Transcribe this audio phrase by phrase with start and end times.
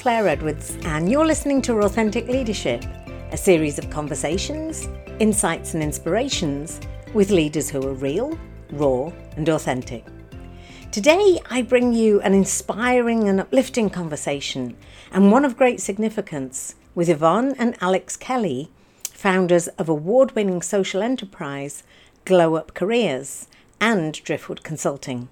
[0.00, 2.82] Claire Edwards, and you're listening to Authentic Leadership,
[3.32, 4.88] a series of conversations,
[5.18, 6.80] insights, and inspirations
[7.12, 8.38] with leaders who are real,
[8.70, 10.06] raw, and authentic.
[10.90, 14.74] Today, I bring you an inspiring and uplifting conversation,
[15.12, 18.70] and one of great significance, with Yvonne and Alex Kelly,
[19.02, 21.82] founders of award winning social enterprise
[22.24, 23.48] Glow Up Careers
[23.82, 25.28] and Driftwood Consulting.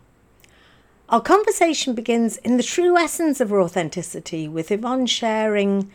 [1.10, 5.90] Our conversation begins in the true essence of authenticity, with Yvonne sharing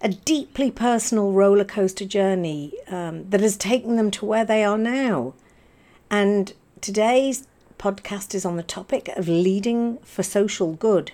[0.00, 4.78] a deeply personal roller coaster journey um, that has taken them to where they are
[4.78, 5.34] now.
[6.10, 7.46] And today's
[7.78, 11.12] podcast is on the topic of leading for social good.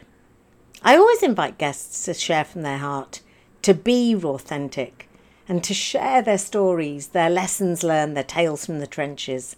[0.84, 3.20] I always invite guests to share from their heart,
[3.62, 5.08] to be authentic,
[5.48, 9.56] and to share their stories, their lessons learned, their tales from the trenches.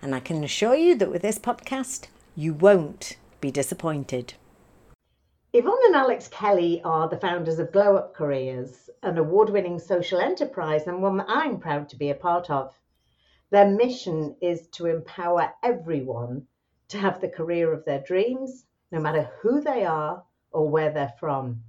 [0.00, 2.06] And I can assure you that with this podcast,
[2.38, 4.32] you won't be disappointed.
[5.52, 10.20] Yvonne and Alex Kelly are the founders of Glow Up Careers, an award winning social
[10.20, 12.72] enterprise and one that I'm proud to be a part of.
[13.50, 16.46] Their mission is to empower everyone
[16.90, 20.22] to have the career of their dreams, no matter who they are
[20.52, 21.64] or where they're from.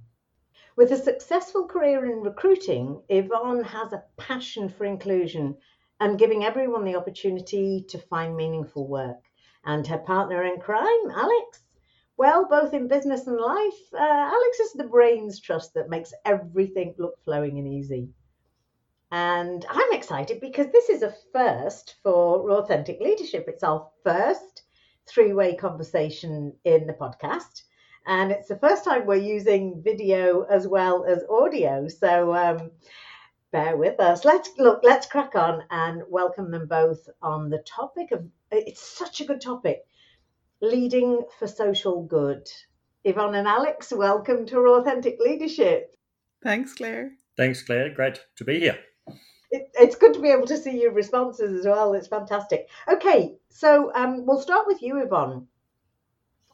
[0.76, 5.56] With a successful career in recruiting, Yvonne has a passion for inclusion
[5.98, 9.24] and giving everyone the opportunity to find meaningful work
[9.64, 11.62] and her partner in crime, Alex.
[12.16, 16.94] Well, both in business and life, uh, Alex is the brains trust that makes everything
[16.98, 18.10] look flowing and easy.
[19.10, 23.46] And I'm excited because this is a first for Authentic Leadership.
[23.48, 24.62] It's our first
[25.08, 27.62] three way conversation in the podcast.
[28.06, 31.88] And it's the first time we're using video as well as audio.
[31.88, 32.70] So um,
[33.52, 34.24] bear with us.
[34.24, 39.20] Let's look, let's crack on and welcome them both on the topic of it's such
[39.20, 39.84] a good topic
[40.60, 42.48] leading for social good.
[43.04, 45.94] Yvonne and Alex, welcome to Authentic Leadership.
[46.42, 47.12] Thanks, Claire.
[47.36, 47.90] Thanks, Claire.
[47.90, 48.78] Great to be here.
[49.50, 51.94] It, it's good to be able to see your responses as well.
[51.94, 52.68] It's fantastic.
[52.88, 55.46] Okay, so um, we'll start with you, Yvonne.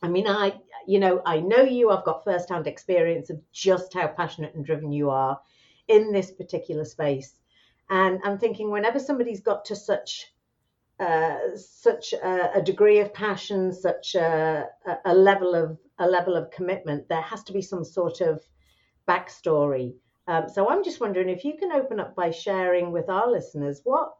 [0.03, 0.55] I mean, I,
[0.87, 1.91] you know, I know you.
[1.91, 5.39] I've got first-hand experience of just how passionate and driven you are
[5.89, 7.39] in this particular space,
[7.91, 10.33] and I'm thinking whenever somebody's got to such
[10.99, 14.67] uh, such a, a, degree of passion, such a,
[15.05, 18.43] a, level of a level of commitment, there has to be some sort of
[19.07, 19.95] backstory.
[20.27, 23.83] Um, so I'm just wondering if you can open up by sharing with our listeners
[23.85, 24.15] what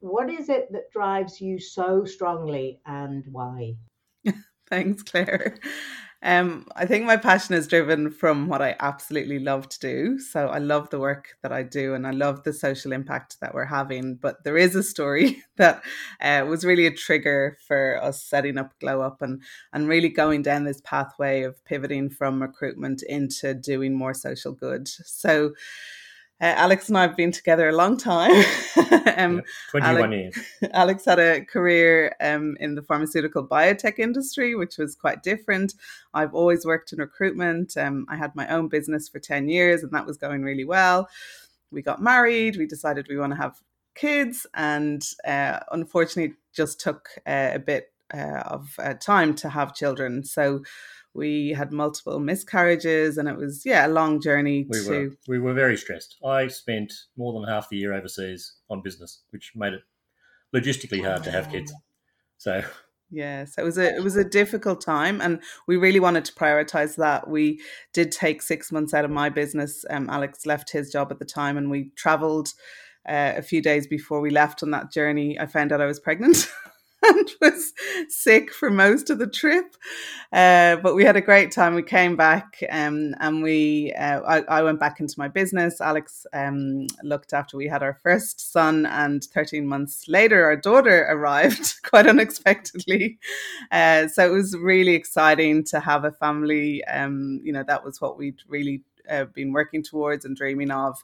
[0.00, 3.76] what is it that drives you so strongly and why.
[4.68, 5.58] Thanks, Claire.
[6.24, 10.20] Um, I think my passion is driven from what I absolutely love to do.
[10.20, 13.54] So I love the work that I do and I love the social impact that
[13.54, 14.14] we're having.
[14.14, 15.82] But there is a story that
[16.20, 20.42] uh, was really a trigger for us setting up Glow Up and, and really going
[20.42, 24.86] down this pathway of pivoting from recruitment into doing more social good.
[24.86, 25.54] So
[26.42, 28.32] uh, Alex and I have been together a long time.
[29.16, 30.46] um, yeah, 21 Alex, years.
[30.74, 35.74] Alex had a career um, in the pharmaceutical biotech industry, which was quite different.
[36.12, 37.76] I've always worked in recruitment.
[37.76, 41.08] Um, I had my own business for 10 years, and that was going really well.
[41.70, 42.56] We got married.
[42.56, 43.60] We decided we want to have
[43.94, 49.74] kids, and uh, unfortunately, just took uh, a bit uh, of uh, time to have
[49.74, 50.24] children.
[50.24, 50.62] So
[51.14, 55.38] we had multiple miscarriages and it was yeah a long journey we to were, we
[55.38, 56.16] were very stressed.
[56.24, 59.82] I spent more than half the year overseas on business which made it
[60.54, 61.72] logistically hard to have kids.
[62.38, 62.62] So
[63.10, 66.32] yeah so it was a it was a difficult time and we really wanted to
[66.32, 67.28] prioritize that.
[67.28, 67.60] We
[67.92, 69.84] did take six months out of my business.
[69.90, 72.48] Um, alex left his job at the time and we traveled
[73.06, 75.38] uh, a few days before we left on that journey.
[75.38, 76.48] I found out i was pregnant
[77.02, 77.72] and was
[78.08, 79.76] sick for most of the trip.
[80.32, 81.74] Uh, but we had a great time.
[81.74, 85.80] We came back um, and we, uh, I, I, went back into my business.
[85.80, 91.06] Alex um, looked after we had our first son, and 13 months later, our daughter
[91.10, 93.18] arrived quite unexpectedly.
[93.70, 96.82] Uh, so it was really exciting to have a family.
[96.84, 101.02] Um, you know, that was what we'd really uh, been working towards and dreaming of.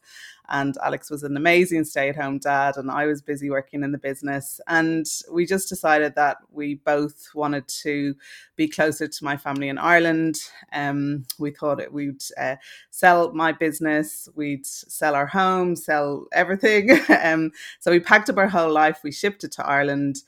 [0.50, 3.92] And Alex was an amazing stay at home dad, and I was busy working in
[3.92, 4.60] the business.
[4.66, 8.14] And we just decided that we both wanted to
[8.56, 10.40] be closer to my family in Ireland.
[10.72, 12.56] Um, we thought it, we'd uh,
[12.90, 16.98] sell my business, we'd sell our home, sell everything.
[17.22, 20.22] um, so we packed up our whole life, we shipped it to Ireland,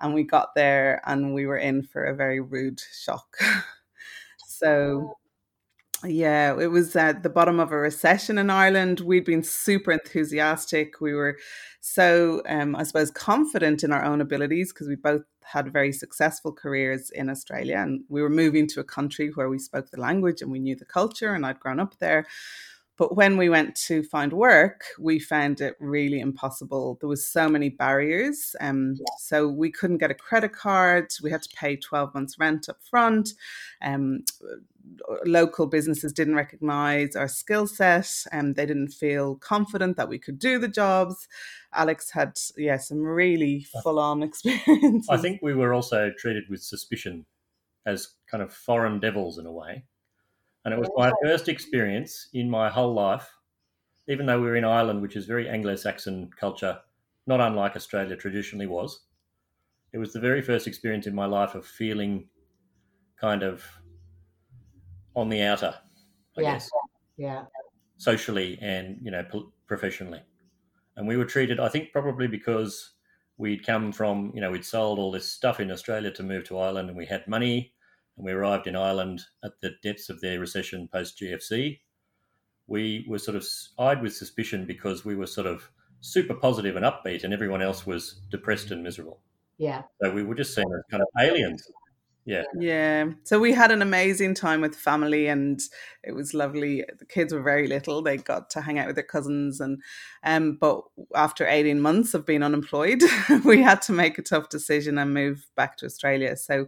[0.00, 3.36] and we got there, and we were in for a very rude shock.
[4.46, 5.16] so
[6.04, 9.00] yeah, it was at the bottom of a recession in Ireland.
[9.00, 11.00] We'd been super enthusiastic.
[11.00, 11.38] We were
[11.80, 16.52] so, um, I suppose, confident in our own abilities because we both had very successful
[16.52, 20.42] careers in Australia, and we were moving to a country where we spoke the language
[20.42, 22.26] and we knew the culture, and I'd grown up there.
[22.96, 26.96] But when we went to find work, we found it really impossible.
[27.00, 28.56] There was so many barriers.
[28.60, 29.04] Um, yeah.
[29.18, 31.12] So we couldn't get a credit card.
[31.22, 33.30] We had to pay 12 months rent up front.
[33.82, 34.24] Um,
[35.24, 40.38] local businesses didn't recognize our skill set and they didn't feel confident that we could
[40.38, 41.28] do the jobs.
[41.74, 45.08] Alex had, yeah, some really full on experiences.
[45.10, 47.26] I think we were also treated with suspicion
[47.84, 49.84] as kind of foreign devils in a way.
[50.66, 53.32] And it was my first experience in my whole life,
[54.08, 56.80] even though we were in Ireland, which is very Anglo Saxon culture,
[57.28, 59.04] not unlike Australia traditionally was.
[59.92, 62.26] It was the very first experience in my life of feeling
[63.20, 63.62] kind of
[65.14, 65.72] on the outer,
[66.36, 66.52] I yeah.
[66.54, 66.68] guess.
[67.16, 67.44] Yeah.
[67.96, 69.24] Socially and, you know,
[69.68, 70.22] professionally.
[70.96, 72.94] And we were treated, I think, probably because
[73.38, 76.58] we'd come from, you know, we'd sold all this stuff in Australia to move to
[76.58, 77.72] Ireland and we had money
[78.16, 81.80] and we arrived in Ireland at the depths of their recession post GFC.
[82.66, 83.46] We were sort of
[83.78, 85.70] eyed with suspicion because we were sort of
[86.00, 89.20] super positive and upbeat, and everyone else was depressed and miserable.
[89.58, 89.82] Yeah.
[90.02, 91.70] So we were just seen as kind of aliens.
[92.26, 92.42] Yeah.
[92.58, 93.10] Yeah.
[93.22, 95.60] So we had an amazing time with family and
[96.02, 96.84] it was lovely.
[96.98, 98.02] The kids were very little.
[98.02, 99.80] They got to hang out with their cousins and
[100.24, 100.82] um but
[101.14, 103.00] after 18 months of being unemployed,
[103.44, 106.36] we had to make a tough decision and move back to Australia.
[106.36, 106.66] So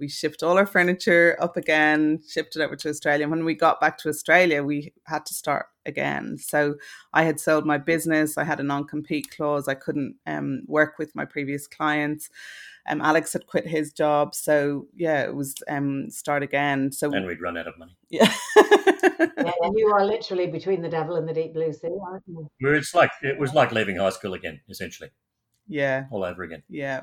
[0.00, 3.24] we shipped all our furniture up again, shipped it over to Australia.
[3.24, 6.38] And when we got back to Australia, we had to start again.
[6.38, 6.76] So
[7.12, 8.38] I had sold my business.
[8.38, 9.68] I had a non compete clause.
[9.68, 12.30] I couldn't um, work with my previous clients.
[12.88, 14.34] Um, Alex had quit his job.
[14.34, 16.90] So yeah, it was um, start again.
[16.90, 17.96] So and we'd run out of money.
[18.08, 18.32] Yeah.
[18.56, 22.48] yeah, you are literally between the devil and the deep blue sea, aren't you?
[22.60, 25.10] It's like it was like leaving high school again, essentially
[25.70, 26.06] yeah.
[26.10, 26.62] all over again.
[26.68, 27.02] Yeah.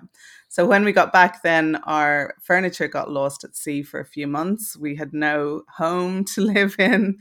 [0.49, 4.27] So when we got back then our furniture got lost at sea for a few
[4.27, 4.75] months.
[4.75, 7.17] We had no home to live in.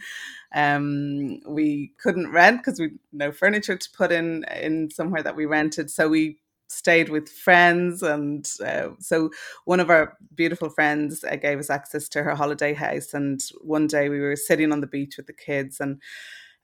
[0.54, 5.46] Um we couldn't rent because we no furniture to put in in somewhere that we
[5.46, 5.90] rented.
[5.90, 6.38] So we
[6.69, 9.31] stayed with friends and uh, so
[9.66, 13.14] one of our beautiful friends uh, gave us access to her holiday house.
[13.14, 16.02] And one day we were sitting on the beach with the kids and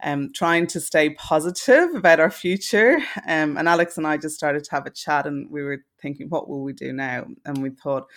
[0.02, 2.98] um, trying to stay positive about our future.
[3.26, 6.28] Um, and Alex and I just started to have a chat, and we were thinking,
[6.28, 7.26] what will we do now?
[7.44, 8.08] And we thought,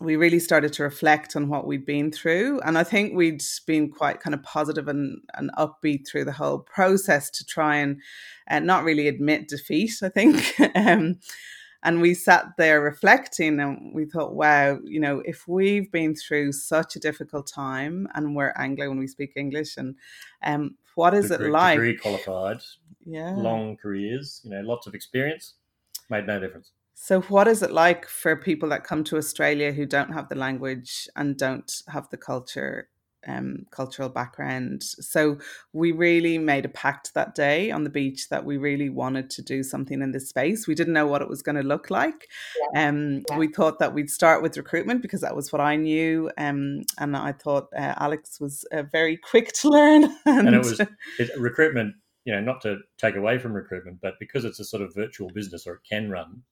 [0.00, 2.60] we really started to reflect on what we'd been through.
[2.62, 6.58] And I think we'd been quite kind of positive and, and upbeat through the whole
[6.58, 8.00] process to try and,
[8.48, 10.54] and not really admit defeat, I think.
[10.74, 11.20] um,
[11.82, 16.52] and we sat there reflecting and we thought, wow, you know, if we've been through
[16.52, 19.96] such a difficult time and we're Anglo and we speak English, and
[20.44, 21.76] um, what is degree, it like?
[21.76, 22.60] Degree qualified,
[23.04, 25.54] yeah, long careers, you know, lots of experience,
[26.08, 26.70] made no difference.
[26.94, 30.36] So, what is it like for people that come to Australia who don't have the
[30.36, 32.88] language and don't have the culture
[33.26, 34.82] um, cultural background.
[34.82, 35.38] So
[35.72, 39.42] we really made a pact that day on the beach that we really wanted to
[39.42, 40.66] do something in this space.
[40.66, 42.28] We didn't know what it was going to look like.
[42.74, 42.88] Yeah.
[42.88, 43.38] Um, yeah.
[43.38, 46.30] We thought that we'd start with recruitment because that was what I knew.
[46.38, 50.04] Um, and I thought uh, Alex was uh, very quick to learn.
[50.26, 51.94] And, and it was it, recruitment,
[52.24, 55.28] you know, not to take away from recruitment, but because it's a sort of virtual
[55.30, 56.42] business or it can run,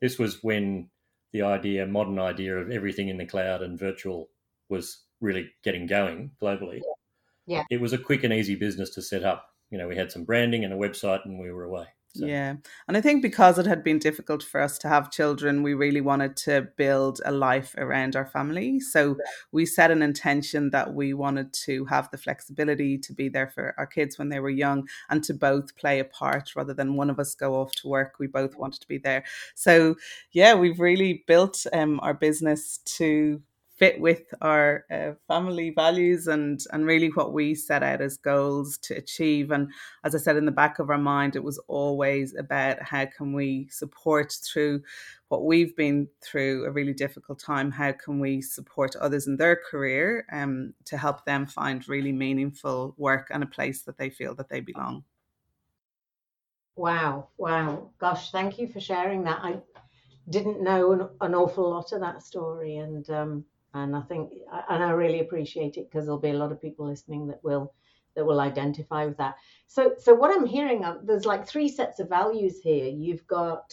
[0.00, 0.88] this was when
[1.32, 4.30] the idea, modern idea of everything in the cloud and virtual
[4.68, 6.80] was really getting going globally.
[7.46, 7.64] Yeah.
[7.70, 9.48] It was a quick and easy business to set up.
[9.70, 11.86] You know, we had some branding and a website and we were away.
[12.14, 12.26] So.
[12.26, 12.56] Yeah.
[12.88, 16.00] And I think because it had been difficult for us to have children, we really
[16.00, 18.80] wanted to build a life around our family.
[18.80, 19.16] So
[19.52, 23.74] we set an intention that we wanted to have the flexibility to be there for
[23.78, 27.10] our kids when they were young and to both play a part rather than one
[27.10, 28.14] of us go off to work.
[28.18, 29.22] We both wanted to be there.
[29.54, 29.94] So,
[30.32, 33.40] yeah, we've really built um, our business to
[33.80, 38.76] fit with our uh, family values and and really what we set out as goals
[38.76, 39.50] to achieve.
[39.50, 39.72] And
[40.04, 43.32] as i said in the back of our mind it was always about how can
[43.32, 44.82] we support through
[45.28, 47.70] what we've been through a really difficult time?
[47.70, 52.94] How can we support others in their career um, to help them find really meaningful
[52.98, 55.04] work and a place that they feel that they belong?
[56.76, 57.90] Wow wow.
[57.98, 59.40] Gosh thank you for sharing that.
[59.42, 59.62] I
[60.28, 64.32] didn't know an, an awful lot of that story and um, and I think
[64.68, 67.72] and I really appreciate it because there'll be a lot of people listening that will
[68.16, 69.36] that will identify with that.
[69.66, 72.88] So so what I'm hearing there's like three sets of values here.
[72.88, 73.72] You've got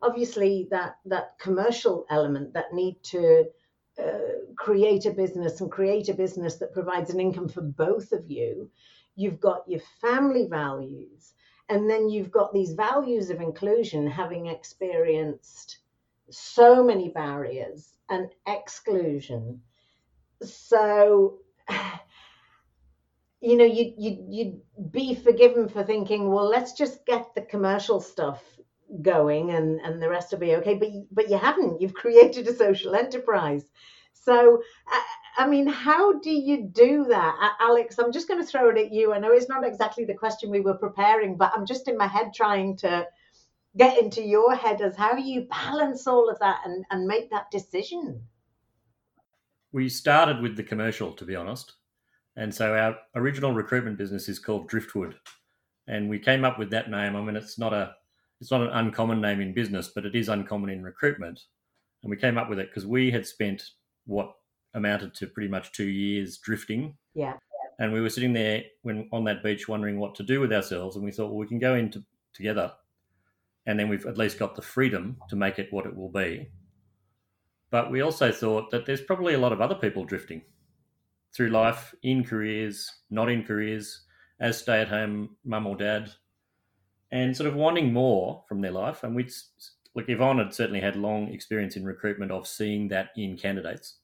[0.00, 3.46] obviously that that commercial element that need to
[3.98, 8.30] uh, create a business and create a business that provides an income for both of
[8.30, 8.70] you.
[9.16, 11.34] You've got your family values,
[11.68, 15.78] and then you've got these values of inclusion, having experienced
[16.30, 19.60] so many barriers and exclusion.
[20.42, 21.38] So,
[23.40, 28.00] you know, you you you'd be forgiven for thinking, well, let's just get the commercial
[28.00, 28.42] stuff
[29.02, 30.74] going and and the rest will be okay.
[30.74, 31.80] But but you haven't.
[31.80, 33.64] You've created a social enterprise.
[34.12, 34.62] So,
[35.36, 37.56] I mean, how do you do that?
[37.60, 39.12] Alex, I'm just going to throw it at you.
[39.12, 42.06] I know it's not exactly the question we were preparing, but I'm just in my
[42.06, 43.06] head trying to
[43.76, 47.50] get into your head as how you balance all of that and, and make that
[47.50, 48.20] decision.
[49.72, 51.72] We started with the commercial, to be honest.
[52.36, 55.16] And so our original recruitment business is called Driftwood.
[55.86, 57.16] And we came up with that name.
[57.16, 57.94] I mean, it's not a
[58.40, 61.40] it's not an uncommon name in business, but it is uncommon in recruitment.
[62.02, 63.62] And we came up with it because we had spent
[64.06, 64.34] what
[64.74, 66.96] amounted to pretty much two years drifting.
[67.14, 67.34] Yeah.
[67.78, 70.96] And we were sitting there when on that beach wondering what to do with ourselves,
[70.96, 72.04] and we thought, well, we can go into
[72.34, 72.72] together,
[73.66, 76.48] and then we've at least got the freedom to make it what it will be.
[77.70, 80.42] But we also thought that there's probably a lot of other people drifting
[81.34, 84.02] through life in careers, not in careers,
[84.38, 86.10] as stay-at-home mum or dad,
[87.10, 89.02] and sort of wanting more from their life.
[89.02, 89.28] And we,
[89.94, 93.96] like Yvonne had certainly had long experience in recruitment of seeing that in candidates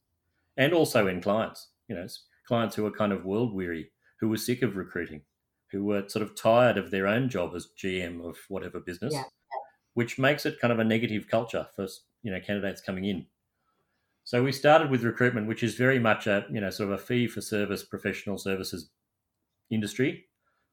[0.56, 1.68] and also in clients.
[1.88, 2.06] You know,
[2.46, 3.90] clients who are kind of world weary,
[4.20, 5.22] who were sick of recruiting,
[5.70, 9.24] who were sort of tired of their own job as GM of whatever business, yeah.
[9.94, 11.86] Which makes it kind of a negative culture for
[12.22, 13.26] you know candidates coming in.
[14.24, 17.02] So we started with recruitment, which is very much a you know sort of a
[17.02, 18.90] fee for service professional services
[19.70, 20.26] industry,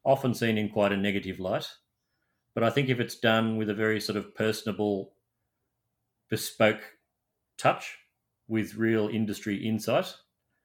[0.04, 1.68] often seen in quite a negative light.
[2.54, 5.14] But I think if it's done with a very sort of personable,
[6.30, 6.82] bespoke
[7.58, 8.00] touch,
[8.48, 10.14] with real industry insight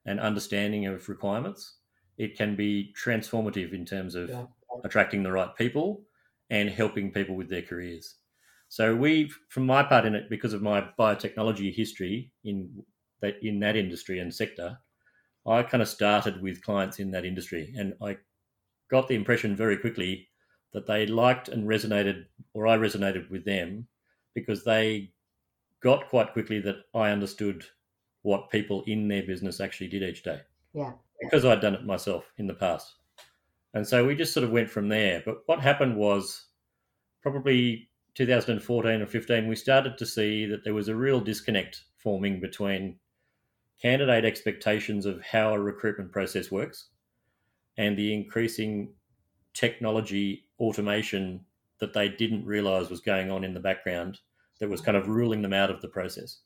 [0.07, 1.77] and understanding of requirements,
[2.19, 4.45] it can be transformative in terms of yeah.
[4.85, 6.03] attracting the right people
[6.51, 8.17] and helping people with their careers.
[8.73, 12.83] So we, from my part in it, because of my biotechnology history in
[13.21, 14.79] that in that industry and sector,
[15.47, 18.17] I kind of started with clients in that industry, and I
[18.91, 20.27] got the impression very quickly
[20.73, 22.25] that they liked and resonated,
[22.55, 23.89] or I resonated with them,
[24.35, 25.13] because they
[25.83, 27.67] got quite quickly that I understood
[28.23, 30.41] what people in their business actually did each day.
[30.73, 30.93] Yeah.
[31.21, 32.95] Because I'd done it myself in the past.
[33.75, 35.23] And so we just sort of went from there.
[35.27, 36.47] But what happened was
[37.21, 42.41] probably 2014 or 15, we started to see that there was a real disconnect forming
[42.41, 42.99] between
[43.81, 46.89] candidate expectations of how a recruitment process works
[47.79, 48.93] and the increasing
[49.55, 51.41] technology automation
[51.79, 54.19] that they didn't realize was going on in the background
[54.61, 56.39] that was kind of ruling them out of the process.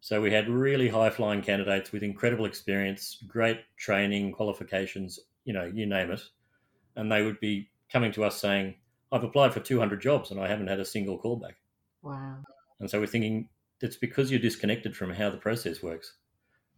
[0.00, 5.64] So we had really high flying candidates with incredible experience, great training, qualifications, you know,
[5.64, 6.20] you name it.
[6.96, 8.74] And they would be coming to us saying,
[9.14, 11.54] I've applied for 200 jobs and I haven't had a single callback.
[12.02, 12.38] Wow.
[12.80, 13.48] And so we're thinking
[13.80, 16.18] it's because you're disconnected from how the process works.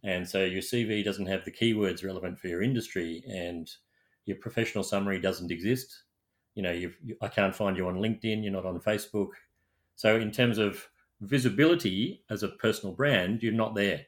[0.03, 3.69] And so your CV doesn't have the keywords relevant for your industry and
[4.25, 6.03] your professional summary doesn't exist.
[6.55, 9.31] You know, you I can't find you on LinkedIn, you're not on Facebook,
[9.97, 10.87] so, in terms of
[11.21, 14.05] visibility as a personal brand, you're not there.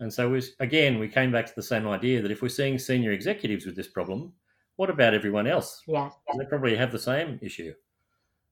[0.00, 2.78] And so, we, again, we came back to the same idea that if we're seeing
[2.78, 4.32] senior executives with this problem,
[4.80, 5.82] what about everyone else?
[5.86, 6.08] Yeah.
[6.38, 7.74] They probably have the same issue.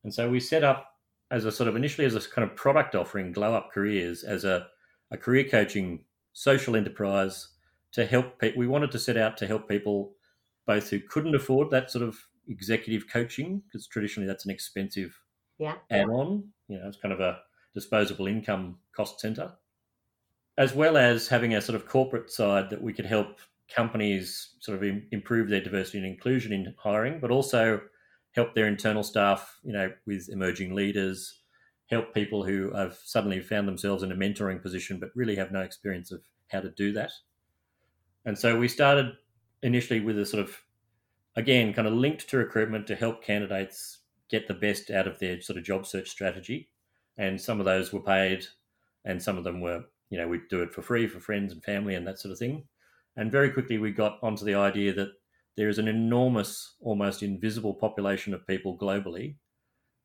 [0.05, 0.93] And so, we set up
[1.31, 4.45] as a sort of initially as a kind of product offering, Glow Up Careers, as
[4.45, 4.67] a,
[5.11, 6.05] a career coaching
[6.35, 7.49] social enterprise
[7.93, 8.59] to help people.
[8.59, 10.13] We wanted to set out to help people
[10.67, 15.19] both who couldn't afford that sort of executive coaching, because traditionally that's an expensive
[15.57, 15.77] yeah.
[15.91, 16.45] add on.
[16.69, 17.39] You know, it's kind of a
[17.73, 19.53] disposable income cost center,
[20.59, 23.39] as well as having a sort of corporate side that we could help
[23.75, 27.81] companies sort of improve their diversity and inclusion in hiring, but also
[28.33, 31.41] help their internal staff, you know, with emerging leaders,
[31.91, 35.61] help people who have suddenly found themselves in a mentoring position but really have no
[35.61, 37.11] experience of how to do that.
[38.25, 39.13] And so we started
[39.63, 40.57] initially with a sort of,
[41.37, 43.99] again, kind of linked to recruitment to help candidates
[44.29, 46.69] get the best out of their sort of job search strategy.
[47.17, 48.47] And some of those were paid,
[49.05, 51.65] and some of them were, you know, we'd do it for free for friends and
[51.65, 52.65] family and that sort of thing.
[53.19, 55.11] And very quickly we got onto the idea that
[55.57, 59.35] there is an enormous, almost invisible population of people globally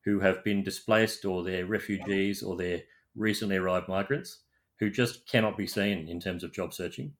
[0.04, 2.82] who have been displaced or they're refugees or they're
[3.14, 4.40] recently arrived migrants
[4.80, 7.12] who just cannot be seen in terms of job searching.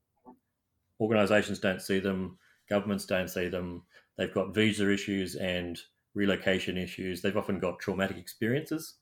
[0.98, 3.84] Organizations don't see them, governments don't see them.
[4.18, 5.78] They've got visa issues and
[6.14, 7.22] relocation issues.
[7.22, 8.94] They've often got traumatic experiences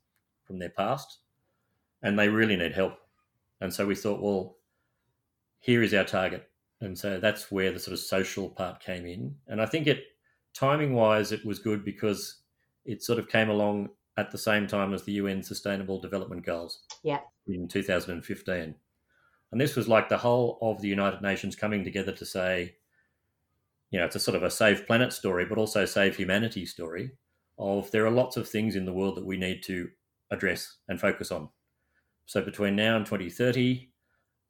[0.44, 1.20] from their past
[2.02, 2.98] and they really need help.
[3.62, 4.58] And so we thought, well,
[5.58, 6.51] here is our target.
[6.82, 9.36] And so that's where the sort of social part came in.
[9.46, 10.02] And I think it,
[10.52, 12.42] timing wise, it was good because
[12.84, 16.80] it sort of came along at the same time as the UN Sustainable Development Goals.
[17.02, 17.20] Yeah.
[17.46, 18.74] In 2015.
[19.52, 22.74] And this was like the whole of the United Nations coming together to say,
[23.90, 27.12] you know, it's a sort of a save planet story, but also save humanity story
[27.58, 29.90] of there are lots of things in the world that we need to
[30.30, 31.50] address and focus on.
[32.26, 33.91] So between now and 2030,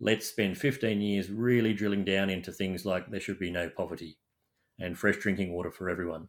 [0.02, 4.18] let's spend 15 years really drilling down into things like there should be no poverty
[4.80, 6.26] and fresh drinking water for everyone.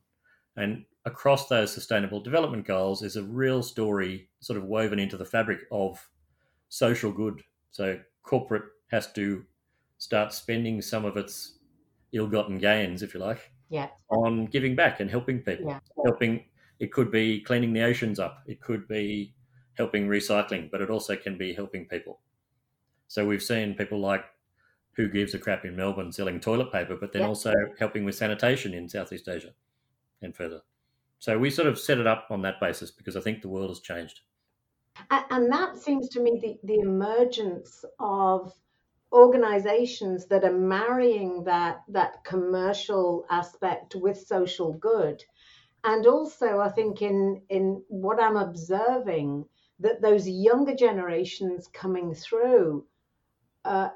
[0.55, 5.25] And across those sustainable development goals is a real story sort of woven into the
[5.25, 6.07] fabric of
[6.69, 7.41] social good.
[7.71, 9.43] So corporate has to
[9.97, 11.57] start spending some of its
[12.11, 13.87] ill-gotten gains, if you like, yeah.
[14.11, 15.69] on giving back and helping people.
[15.69, 15.79] Yeah.
[16.05, 16.45] Helping.
[16.79, 18.43] It could be cleaning the oceans up.
[18.45, 19.33] It could be
[19.75, 22.19] helping recycling, but it also can be helping people.
[23.13, 24.25] So we've seen people like
[24.93, 27.27] who gives a crap in Melbourne selling toilet paper, but then Yeah.
[27.27, 29.53] also helping with sanitation in Southeast Asia
[30.23, 30.63] and further.
[31.19, 33.69] So we sort of set it up on that basis because I think the world
[33.69, 34.21] has changed.
[35.11, 38.51] And that seems to me the, the emergence of
[39.11, 45.23] organizations that are marrying that that commercial aspect with social good.
[45.83, 49.47] And also I think in in what I'm observing
[49.81, 52.87] that those younger generations coming through
[53.65, 53.89] uh,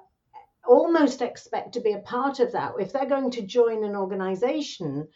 [0.68, 2.74] almost expect to be a part of that.
[2.80, 5.08] If they're going to join an organization,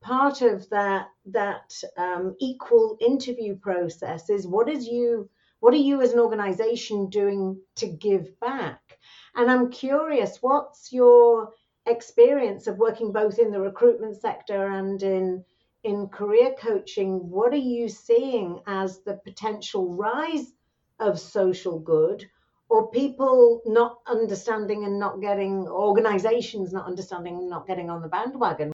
[0.00, 5.28] part of that that um, equal interview process is what is you
[5.60, 8.98] what are you as an organization doing to give back?
[9.34, 11.50] And i'm curious what's your
[11.86, 15.44] experience of working both in the recruitment sector and in
[15.82, 17.30] in career coaching?
[17.30, 20.52] What are you seeing as the potential rise
[20.98, 22.28] of social good
[22.70, 28.08] or people not understanding and not getting organizations not understanding and not getting on the
[28.08, 28.72] bandwagon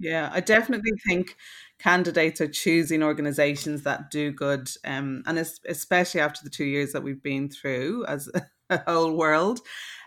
[0.00, 1.36] Yeah, I definitely think
[1.80, 4.70] candidates are choosing organizations that do good.
[4.84, 8.28] Um, and especially after the two years that we've been through as
[8.86, 9.60] whole world,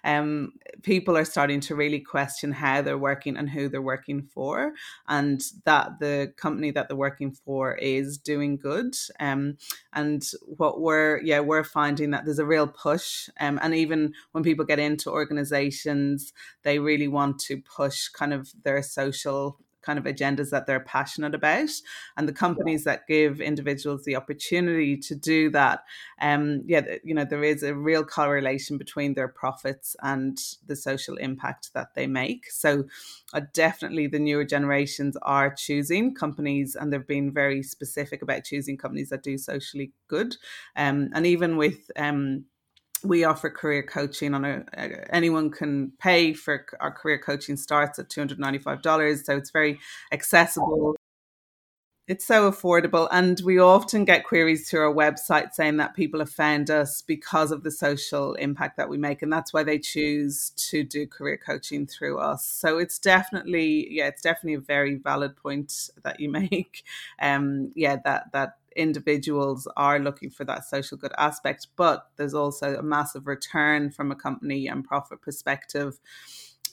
[0.03, 4.73] um, people are starting to really question how they're working and who they're working for,
[5.07, 8.95] and that the company that they're working for is doing good.
[9.19, 9.57] Um,
[9.93, 13.29] and what we're, yeah, we're finding that there's a real push.
[13.39, 18.49] Um, and even when people get into organizations, they really want to push kind of
[18.63, 21.69] their social kind of agendas that they're passionate about
[22.17, 25.83] and the companies that give individuals the opportunity to do that
[26.21, 31.17] um yeah you know there is a real correlation between their profits and the social
[31.17, 32.49] impact that they make.
[32.51, 32.85] So
[33.33, 38.77] uh, definitely the newer generations are choosing companies and they've been very specific about choosing
[38.77, 40.35] companies that do socially good
[40.75, 42.45] um and even with um
[43.03, 44.63] we offer career coaching on a
[45.13, 49.79] anyone can pay for our career coaching starts at $295 so it's very
[50.11, 50.95] accessible.
[52.07, 56.29] It's so affordable and we often get queries through our website saying that people have
[56.31, 60.49] found us because of the social impact that we make and that's why they choose
[60.69, 62.45] to do career coaching through us.
[62.45, 66.83] So it's definitely yeah it's definitely a very valid point that you make.
[67.21, 72.75] Um yeah that that individuals are looking for that social good aspect, but there's also
[72.75, 75.99] a massive return from a company and profit perspective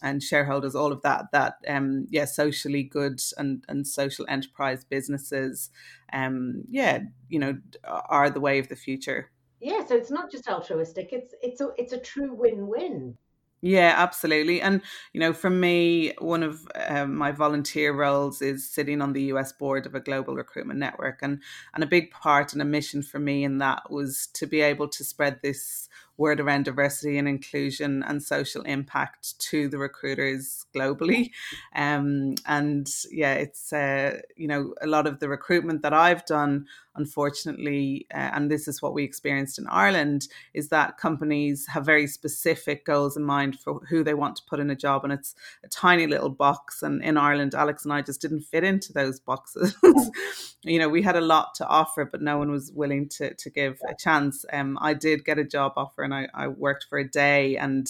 [0.00, 5.70] and shareholders, all of that, that um yeah, socially good and, and social enterprise businesses
[6.12, 9.30] um yeah, you know, are the way of the future.
[9.60, 13.16] Yeah, so it's not just altruistic, it's it's a it's a true win-win.
[13.60, 14.60] Yeah, absolutely.
[14.60, 19.22] And, you know, for me, one of um, my volunteer roles is sitting on the
[19.24, 21.18] US board of a global recruitment network.
[21.22, 21.40] And,
[21.74, 24.86] and a big part and a mission for me in that was to be able
[24.88, 25.88] to spread this
[26.18, 31.30] word around diversity and inclusion and social impact to the recruiters globally.
[31.74, 36.66] Um, and yeah, it's, uh, you know, a lot of the recruitment that I've done,
[36.96, 42.08] unfortunately, uh, and this is what we experienced in Ireland, is that companies have very
[42.08, 45.04] specific goals in mind for who they want to put in a job.
[45.04, 46.82] And it's a tiny little box.
[46.82, 49.76] And in Ireland, Alex and I just didn't fit into those boxes.
[50.64, 53.50] you know, we had a lot to offer, but no one was willing to, to
[53.50, 54.44] give a chance.
[54.52, 57.86] Um, I did get a job offer and I, I worked for a day and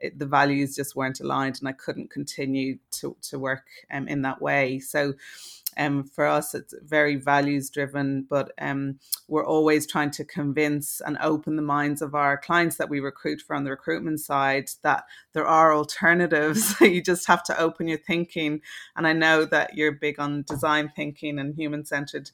[0.00, 4.22] it, the values just weren't aligned and I couldn't continue to, to work um, in
[4.22, 4.78] that way.
[4.78, 5.14] So
[5.76, 11.16] um, for us, it's very values driven, but um, we're always trying to convince and
[11.22, 15.04] open the minds of our clients that we recruit for on the recruitment side that
[15.32, 16.74] there are alternatives.
[16.80, 18.60] you just have to open your thinking.
[18.96, 22.30] And I know that you're big on design thinking and human centered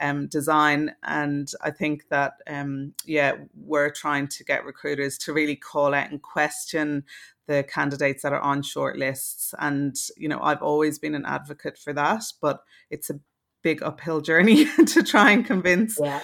[0.00, 0.94] um, design.
[1.02, 6.10] And I think that, um, yeah, we're trying to get recruiters to really call out
[6.10, 7.04] and question
[7.46, 9.54] the candidates that are on short lists.
[9.58, 13.20] And, you know, I've always been an advocate for that, but it's a
[13.62, 16.20] big uphill journey to try and convince yeah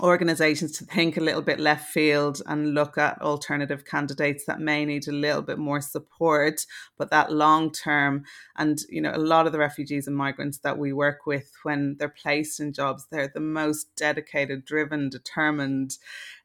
[0.00, 4.84] organizations to think a little bit left field and look at alternative candidates that may
[4.84, 8.24] need a little bit more support but that long term
[8.56, 11.96] and you know a lot of the refugees and migrants that we work with when
[11.98, 15.98] they're placed in jobs they're the most dedicated driven determined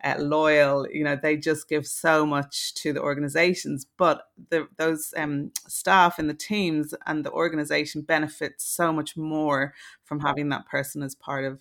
[0.04, 3.86] uh, loyal you know they just give so much to the organizations.
[3.98, 9.74] But the, those um, staff in the teams and the organization benefits so much more
[10.04, 11.60] from having that person as part of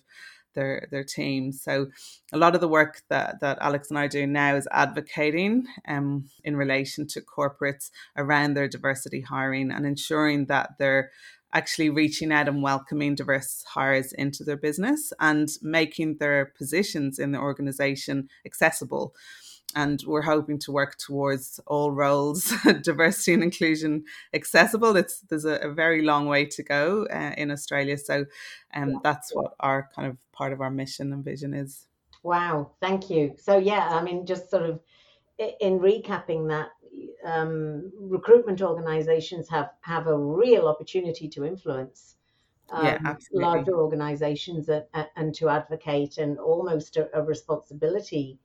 [0.53, 1.61] their their teams.
[1.61, 1.87] So
[2.31, 6.29] a lot of the work that that Alex and I doing now is advocating um,
[6.43, 11.11] in relation to corporates around their diversity hiring and ensuring that they're
[11.53, 17.31] actually reaching out and welcoming diverse hires into their business and making their positions in
[17.31, 19.13] the organization accessible
[19.75, 24.95] and we're hoping to work towards all roles diversity and inclusion accessible.
[24.95, 27.97] It's there's a, a very long way to go uh, in australia.
[27.97, 28.25] So
[28.73, 31.87] um, that's what our kind of part of our mission and vision is.
[32.23, 32.71] Wow.
[32.81, 33.35] Thank you.
[33.37, 34.79] So yeah i mean just sort of
[35.37, 36.69] in recapping that
[37.25, 42.15] um, recruitment organizations have have a real opportunity to influence
[42.69, 48.39] um, yeah, larger organizations and, and, to advocate and almost a, a responsibility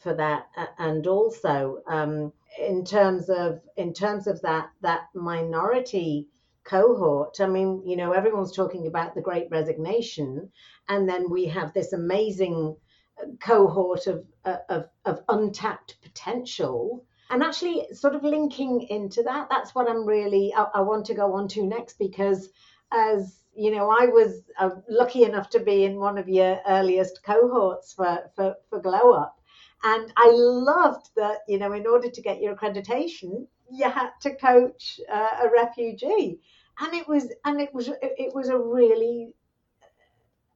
[0.00, 0.46] for that
[0.78, 6.26] and also um, in terms of in terms of that that minority
[6.64, 10.50] cohort i mean you know everyone's talking about the great resignation
[10.88, 12.76] and then we have this amazing
[13.20, 17.04] uh, cohort of uh, of, of untapped potential.
[17.32, 21.14] And actually sort of linking into that that's what i'm really i, I want to
[21.14, 22.48] go on to next because
[22.90, 27.22] as you know i was uh, lucky enough to be in one of your earliest
[27.22, 29.39] cohorts for for, for glow up
[29.82, 34.34] and I loved that, you know, in order to get your accreditation, you had to
[34.36, 36.40] coach uh, a refugee.
[36.80, 39.34] And it was, and it was, it was a really,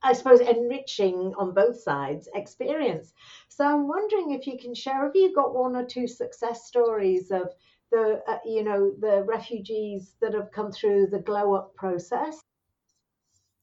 [0.03, 3.13] I suppose, enriching on both sides experience.
[3.49, 7.31] So I'm wondering if you can share, have you got one or two success stories
[7.31, 7.51] of
[7.91, 12.41] the, uh, you know, the refugees that have come through the glow up process?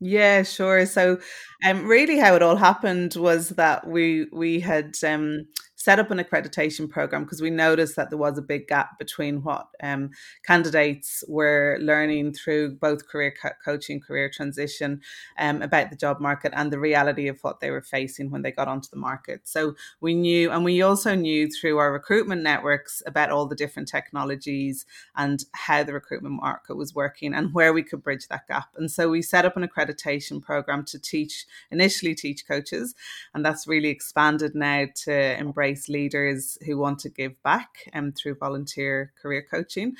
[0.04, 0.86] Yeah, sure.
[0.88, 1.20] So,
[1.66, 5.46] um, really, how it all happened was that we we had um,
[5.82, 9.42] set up an accreditation program because we noticed that there was a big gap between
[9.42, 10.12] what um,
[10.46, 15.02] candidates were learning through both career co- coaching, career transition
[15.40, 18.52] um, about the job market and the reality of what they were facing when they
[18.52, 19.42] got onto the market.
[19.46, 23.88] So we knew, and we also knew through our recruitment networks about all the different
[23.88, 28.70] technologies and how the recruitment market was working and where we could bridge that gap.
[28.76, 32.94] And so we set up an accreditation program to teach, initially teach coaches,
[33.34, 38.36] and that's really expanded now to embrace leaders who want to give back um, through
[38.36, 39.96] volunteer career coaching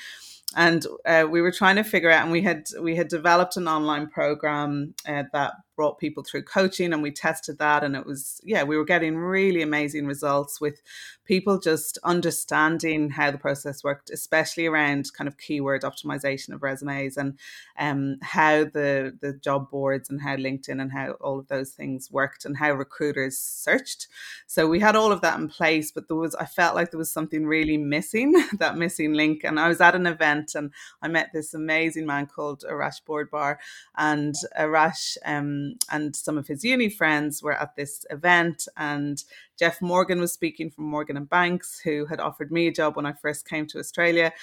[0.56, 3.68] and uh, we were trying to figure out and we had we had developed an
[3.68, 8.40] online program uh, that brought people through coaching and we tested that and it was
[8.44, 10.82] yeah we were getting really amazing results with
[11.26, 17.18] people just understanding how the process worked especially around kind of keyword optimization of resumes
[17.18, 17.40] and
[17.80, 22.12] um, how the the job boards and how linkedin and how all of those things
[22.12, 24.08] worked and how recruiters searched.
[24.48, 26.98] So we had all of that in place but there was i felt like there
[26.98, 30.06] was something really missing that missing link and i was at an
[30.42, 33.58] event and i met this amazing man called arash boardbar
[33.98, 39.24] and arash um, and some of his uni friends were at this event and
[39.60, 43.06] Geoff Morgan was speaking from Morgan and Banks who had offered me a job when
[43.06, 44.34] I first came to Australia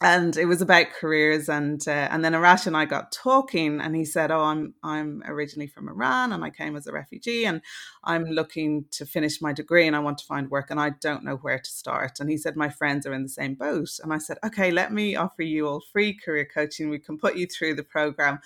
[0.00, 3.96] and it was about careers and uh, and then Arash and I got talking and
[3.96, 7.62] he said oh I'm I'm originally from Iran and I came as a refugee and
[8.04, 11.24] I'm looking to finish my degree and I want to find work and I don't
[11.24, 12.20] know where to start.
[12.20, 13.98] And he said my friends are in the same boat.
[14.02, 16.90] And I said okay let me offer you all free career coaching.
[16.90, 18.38] We can put you through the program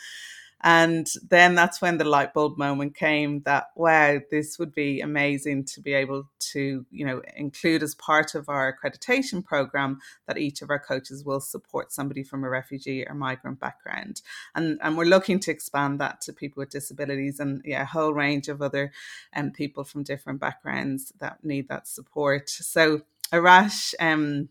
[0.63, 5.65] and then that's when the light bulb moment came that, wow, this would be amazing
[5.65, 10.63] to be able to, you know, include as part of our accreditation program that each
[10.63, 14.23] of our coaches will support somebody from a refugee or migrant background.
[14.55, 18.15] And, and we're looking to expand that to people with disabilities and yeah, a whole
[18.15, 18.93] range of other
[19.35, 22.49] um, people from different backgrounds that need that support.
[22.49, 24.49] So Arash um,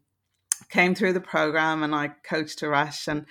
[0.70, 3.26] came through the program and I coached Arash and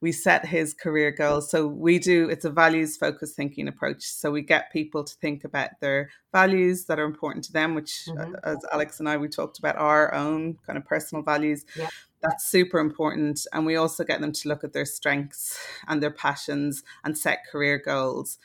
[0.00, 1.50] we set his career goals.
[1.50, 4.02] So we do, it's a values focused thinking approach.
[4.02, 8.04] So we get people to think about their values that are important to them, which,
[8.08, 8.34] mm-hmm.
[8.42, 11.64] as Alex and I, we talked about our own kind of personal values.
[11.76, 11.88] Yeah.
[12.22, 13.46] That's super important.
[13.52, 17.46] And we also get them to look at their strengths and their passions and set
[17.50, 18.38] career goals.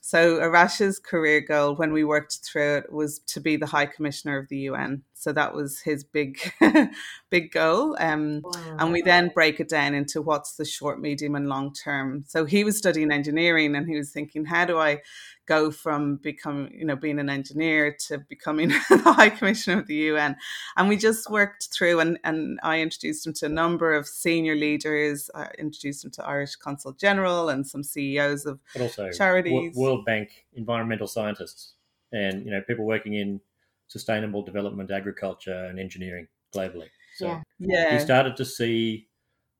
[0.00, 4.38] So Arash's career goal when we worked through it was to be the High Commissioner
[4.38, 5.02] of the UN.
[5.20, 6.40] So that was his big,
[7.30, 7.94] big goal.
[8.00, 8.76] Um, wow.
[8.78, 12.24] And we then break it down into what's the short, medium, and long term.
[12.26, 15.02] So he was studying engineering, and he was thinking, how do I
[15.44, 19.96] go from becoming, you know, being an engineer to becoming the High Commissioner of the
[19.96, 20.36] UN.
[20.78, 24.54] And we just worked through, and, and I introduced him to a number of senior
[24.54, 25.28] leaders.
[25.34, 30.06] I introduced him to Irish Consul General and some CEOs of but also charities, World
[30.06, 31.74] Bank environmental scientists,
[32.10, 33.42] and you know, people working in
[33.90, 36.88] sustainable development, agriculture, and engineering globally.
[37.16, 37.42] So yeah.
[37.58, 37.92] yeah.
[37.92, 39.08] he started to see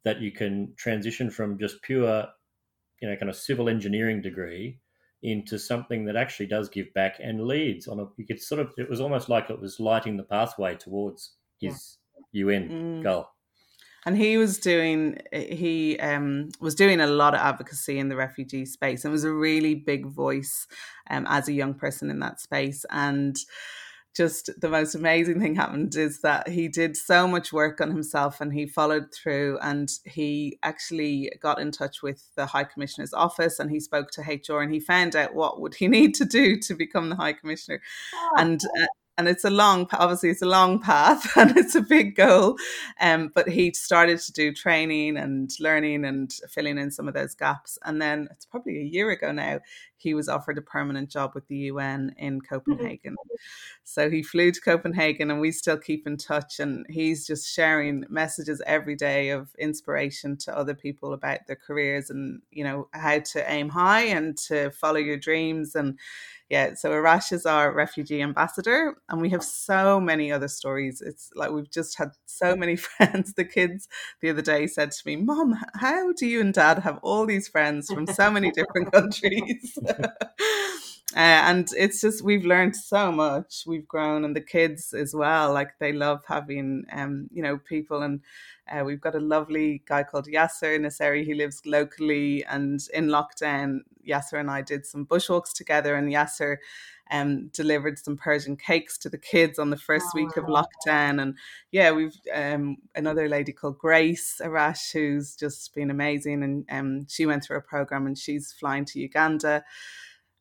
[0.04, 2.26] that you can transition from just pure,
[3.02, 4.78] you know, kind of civil engineering degree
[5.22, 8.72] into something that actually does give back and leads on a you could sort of
[8.78, 11.98] it was almost like it was lighting the pathway towards his
[12.32, 12.44] yeah.
[12.46, 13.02] UN mm.
[13.02, 13.26] goal.
[14.06, 18.64] And he was doing he um, was doing a lot of advocacy in the refugee
[18.64, 20.68] space and was a really big voice
[21.10, 23.36] um, as a young person in that space and
[24.16, 28.40] just the most amazing thing happened is that he did so much work on himself
[28.40, 33.58] and he followed through and he actually got in touch with the high commissioner's office
[33.58, 36.58] and he spoke to hr and he found out what would he need to do
[36.58, 37.80] to become the high commissioner
[38.14, 38.30] oh.
[38.38, 38.86] and uh,
[39.20, 42.56] and it's a long obviously it's a long path and it's a big goal.
[43.00, 47.34] Um, but he started to do training and learning and filling in some of those
[47.34, 47.78] gaps.
[47.84, 49.60] And then it's probably a year ago now
[49.98, 52.54] he was offered a permanent job with the UN in mm-hmm.
[52.54, 53.16] Copenhagen.
[53.84, 58.06] So he flew to Copenhagen and we still keep in touch and he's just sharing
[58.08, 63.18] messages every day of inspiration to other people about their careers and you know how
[63.18, 65.98] to aim high and to follow your dreams and
[66.50, 71.00] yeah, so Arash is our refugee ambassador, and we have so many other stories.
[71.00, 73.34] It's like we've just had so many friends.
[73.34, 73.88] The kids
[74.20, 77.46] the other day said to me, Mom, how do you and dad have all these
[77.46, 79.78] friends from so many different countries?
[81.16, 85.52] Uh, and it's just we've learned so much we've grown and the kids as well
[85.52, 88.20] like they love having um you know people and
[88.70, 93.80] uh, we've got a lovely guy called Yasser Nasseri who lives locally and in lockdown
[94.08, 96.58] Yasser and I did some bushwalks together and Yasser
[97.10, 101.20] um, delivered some Persian cakes to the kids on the first oh, week of lockdown.
[101.20, 101.36] And
[101.72, 106.42] yeah, we've um, another lady called Grace Arash who's just been amazing.
[106.42, 109.64] And um, she went through a program and she's flying to Uganda.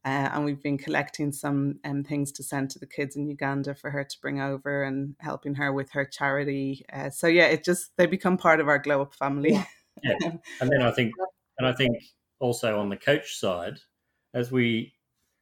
[0.06, 3.76] Uh, and we've been collecting some um, things to send to the kids in Uganda
[3.76, 6.86] for her to bring over and helping her with her charity.
[6.94, 9.52] Uh, so yeah, it just they become part of our glow up family.
[9.52, 9.66] Yeah.
[10.04, 10.32] yeah.
[10.62, 11.14] and then I think,
[11.58, 11.98] and I think
[12.40, 13.80] also on the coach side,
[14.34, 14.94] as we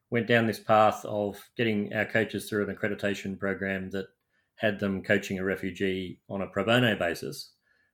[0.09, 4.07] went down this path of getting our coaches through an accreditation program that
[4.55, 7.51] had them coaching a refugee on a pro bono basis,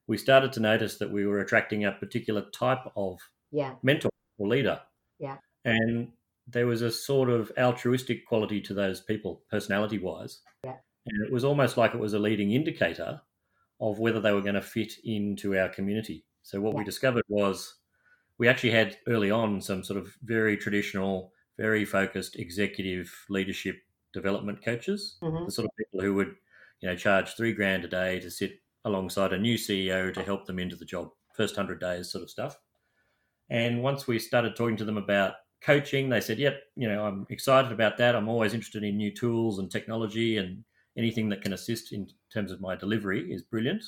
[0.08, 3.20] we started to notice that we were attracting a particular type of
[3.52, 3.74] yeah.
[3.84, 4.80] mentor or leader.
[5.20, 5.38] Yeah.
[5.66, 6.10] And
[6.48, 10.42] there was a sort of altruistic quality to those people, personality wise.
[10.64, 10.76] Yeah.
[11.06, 13.22] And it was almost like it was a leading indicator
[13.80, 16.26] of whether they were going to fit into our community.
[16.42, 16.80] So what yeah.
[16.80, 17.76] we discovered was
[18.38, 23.78] we actually had early on some sort of very traditional, very focused executive leadership
[24.14, 25.46] development coaches, mm-hmm.
[25.46, 26.36] the sort of people who would,
[26.82, 30.46] you know, charge three grand a day to sit alongside a new CEO to help
[30.46, 32.58] them into the job, first hundred days sort of stuff.
[33.50, 36.10] And once we started talking to them about coaching.
[36.10, 38.16] They said, "Yep, you know, I'm excited about that.
[38.16, 40.64] I'm always interested in new tools and technology, and
[40.98, 43.84] anything that can assist in terms of my delivery is brilliant."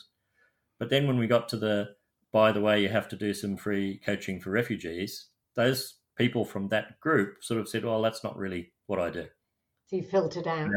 [0.79, 1.95] But then when we got to the,
[2.31, 5.29] by the way, you have to do some free coaching for refugees.
[5.55, 9.27] Those people from that group sort of said, "Well, that's not really what I do."
[9.87, 10.71] So you filter down.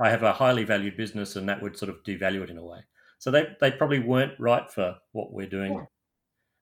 [0.00, 2.64] I have a highly valued business, and that would sort of devalue it in a
[2.64, 2.80] way.
[3.18, 5.74] So they they probably weren't right for what we're doing.
[5.74, 5.84] Yeah.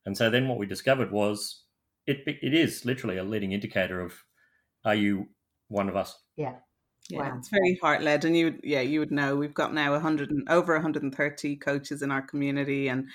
[0.05, 1.62] And so then what we discovered was
[2.07, 4.15] it it is literally a leading indicator of
[4.85, 5.29] are you
[5.69, 6.19] one of us?
[6.37, 6.55] Yeah.
[7.11, 7.37] Yeah, wow.
[7.39, 9.35] it's very heart led, and you, yeah, you would know.
[9.35, 13.09] We've got now 100 and over 130 coaches in our community, and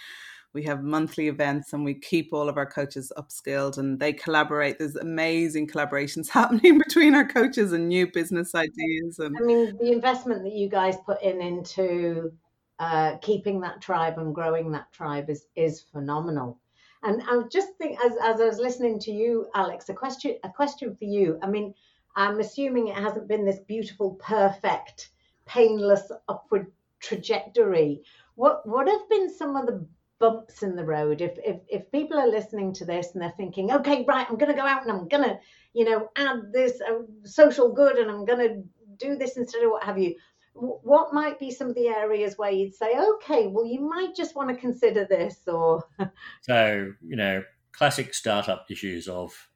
[0.54, 4.78] we have monthly events, and we keep all of our coaches upskilled, and they collaborate.
[4.78, 9.19] There's amazing collaborations happening between our coaches and new business ideas.
[9.19, 12.34] And I mean, the investment that you guys put in into
[12.80, 16.60] uh, keeping that tribe and growing that tribe is is phenomenal.
[17.08, 20.50] And I just think, as, as I was listening to you, Alex, a question, a
[20.50, 21.39] question for you.
[21.41, 21.74] I mean,
[22.17, 25.12] I'm assuming it hasn't been this beautiful, perfect,
[25.46, 28.02] painless upward trajectory.
[28.36, 29.88] What what have been some of the
[30.20, 31.22] bumps in the road?
[31.22, 34.54] If if if people are listening to this and they're thinking, okay, right, I'm going
[34.54, 35.39] to go out and I'm going to,
[35.74, 38.63] you know, add this uh, social good and I'm going to
[38.98, 40.15] do this instead of what have you
[40.60, 44.36] what might be some of the areas where you'd say, okay, well, you might just
[44.36, 45.84] want to consider this or.
[46.41, 49.50] so, you know, classic startup issues of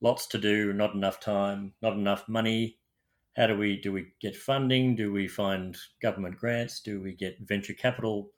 [0.00, 2.78] lots to do, not enough time, not enough money,
[3.36, 4.94] how do we do we get funding?
[4.94, 6.80] Do we find government grants?
[6.80, 8.30] Do we get venture capital?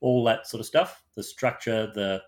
[0.00, 1.02] All that sort of stuff.
[1.14, 2.22] The structure, the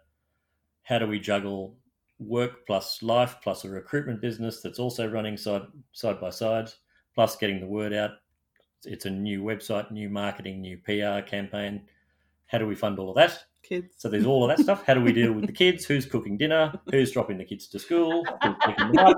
[0.83, 1.77] how do we juggle
[2.19, 6.71] work plus life plus a recruitment business that's also running side side by side,
[7.15, 8.13] plus getting the word out.
[8.87, 11.83] It's a new website, new marketing, new PR campaign.
[12.47, 13.45] How do we fund all of that?
[13.63, 13.95] Kids.
[13.97, 14.85] So there's all of that stuff.
[14.87, 15.85] How do we deal with the kids?
[15.87, 16.73] Who's cooking dinner?
[16.91, 18.25] Who's dropping the kids to school?
[18.43, 19.17] Who's picking them up?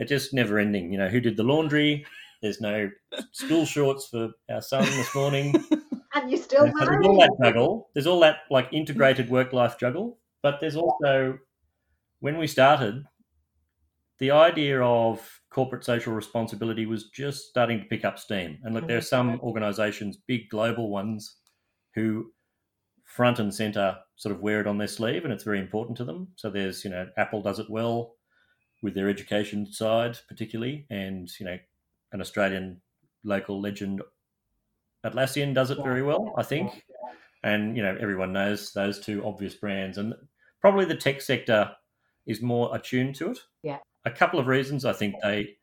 [0.00, 0.92] It's just never ending.
[0.92, 2.04] You know, who did the laundry?
[2.42, 2.90] There's no
[3.32, 5.54] school shorts for our son this morning.
[6.14, 7.88] And you still So there's all that juggle.
[7.94, 10.18] There's all that like integrated work life juggle.
[10.42, 11.38] But there's also
[12.20, 13.04] when we started,
[14.18, 18.58] the idea of corporate social responsibility was just starting to pick up steam.
[18.64, 19.06] And look, there are mm-hmm.
[19.06, 21.36] some organizations, big global ones,
[21.94, 22.32] who
[23.04, 26.04] front and center sort of wear it on their sleeve and it's very important to
[26.04, 26.26] them.
[26.34, 28.16] So there's, you know, Apple does it well
[28.82, 31.58] with their education side, particularly, and, you know,
[32.10, 32.80] an Australian
[33.22, 34.02] local legend,
[35.06, 36.84] Atlassian, does it very well, I think.
[37.44, 39.98] And, you know, everyone knows those two obvious brands.
[39.98, 40.14] And
[40.60, 41.70] probably the tech sector
[42.26, 43.38] is more attuned to it.
[43.62, 43.78] Yeah.
[44.04, 44.84] A couple of reasons.
[44.84, 45.56] I think they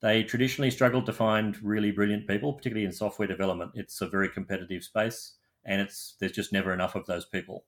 [0.00, 3.72] they traditionally struggled to find really brilliant people, particularly in software development.
[3.74, 5.34] It's a very competitive space,
[5.64, 7.64] and it's there's just never enough of those people.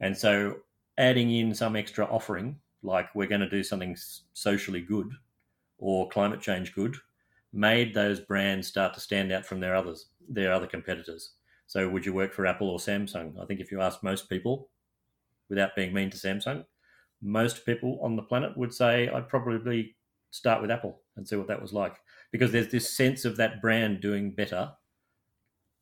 [0.00, 0.56] And so,
[0.98, 3.96] adding in some extra offering, like we're going to do something
[4.34, 5.10] socially good
[5.78, 6.96] or climate change good,
[7.52, 11.32] made those brands start to stand out from their others, their other competitors.
[11.66, 13.40] So, would you work for Apple or Samsung?
[13.42, 14.68] I think if you ask most people,
[15.48, 16.66] without being mean to Samsung,
[17.22, 19.96] most people on the planet would say I'd probably
[20.30, 21.96] start with Apple and see what that was like
[22.32, 24.72] because there's this sense of that brand doing better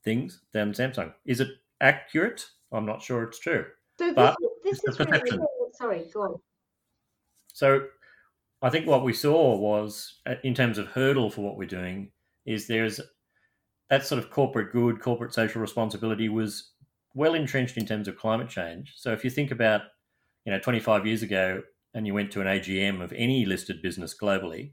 [0.04, 1.14] things than Samsung.
[1.24, 1.48] Is it
[1.80, 2.44] accurate?
[2.72, 3.66] I'm not sure it's true.
[3.98, 5.38] So But this, it's is really
[5.72, 6.40] sorry, go on.
[7.52, 7.86] So
[8.62, 12.10] I think what we saw was, uh, in terms of hurdle for what we're doing,
[12.46, 13.00] is there's
[13.90, 16.72] that sort of corporate good, corporate social responsibility was
[17.14, 18.94] well entrenched in terms of climate change.
[18.96, 19.82] So if you think about,
[20.44, 21.62] you know, 25 years ago,
[21.94, 24.72] and you went to an AGM of any listed business globally,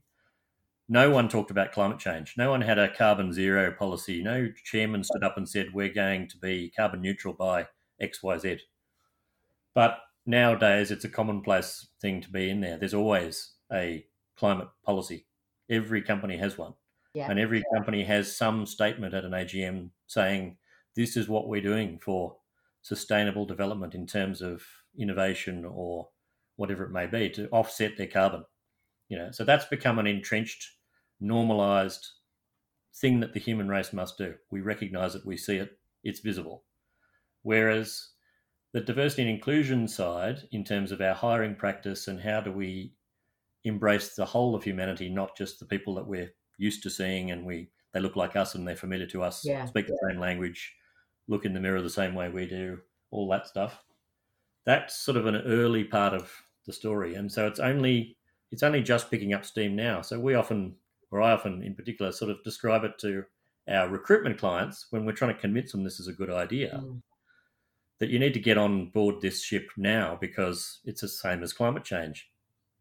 [0.87, 2.33] no one talked about climate change.
[2.35, 4.23] No one had a carbon zero policy.
[4.23, 7.67] No chairman stood up and said, we're going to be carbon neutral by
[8.01, 8.57] X, Y, Z.
[9.75, 12.77] But nowadays, it's a commonplace thing to be in there.
[12.77, 14.03] There's always a
[14.35, 15.27] climate policy.
[15.69, 16.73] Every company has one.
[17.13, 17.29] Yeah.
[17.29, 20.57] And every company has some statement at an AGM saying,
[20.95, 22.35] this is what we're doing for
[22.81, 24.63] sustainable development in terms of
[24.99, 26.09] innovation or
[26.57, 28.45] whatever it may be to offset their carbon.
[29.09, 30.77] You know, so that's become an entrenched,
[31.19, 32.07] normalized
[32.95, 34.35] thing that the human race must do.
[34.51, 36.65] We recognize it, we see it, it's visible.
[37.43, 38.11] Whereas
[38.73, 42.95] the diversity and inclusion side, in terms of our hiring practice and how do we
[43.63, 47.45] embrace the whole of humanity, not just the people that we're used to seeing and
[47.45, 49.65] we they look like us and they're familiar to us, Yeah.
[49.65, 50.75] speak the same language,
[51.27, 52.81] look in the mirror the same way we do,
[53.11, 53.83] all that stuff.
[54.65, 56.31] That's sort of an early part of
[56.65, 58.15] the story, and so it's only
[58.51, 60.01] it's only just picking up steam now.
[60.01, 60.75] So we often,
[61.11, 63.23] or I often in particular, sort of describe it to
[63.67, 67.01] our recruitment clients when we're trying to convince them this is a good idea Mm.
[67.99, 71.53] that you need to get on board this ship now because it's the same as
[71.53, 72.31] climate change.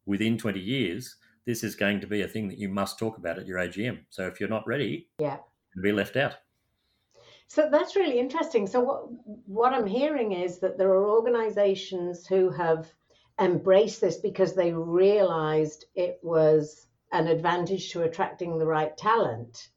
[0.06, 3.38] Within 20 years, this is going to be a thing that you must talk about
[3.38, 4.06] at your AGM.
[4.08, 5.38] So if you're not ready, Yeah.
[5.74, 6.36] you'll be left out.
[7.48, 8.66] So that's really interesting.
[8.66, 9.08] So what
[9.46, 12.92] what I'm hearing is that there are organizations who have
[13.40, 19.68] embraced this because they realized it was an advantage to attracting the right talent.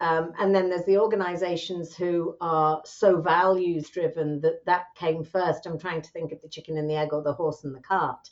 [0.00, 5.64] Um, and then there's the organizations who are so values driven that that came first.
[5.64, 7.80] I'm trying to think of the chicken and the egg or the horse and the
[7.80, 8.28] cart.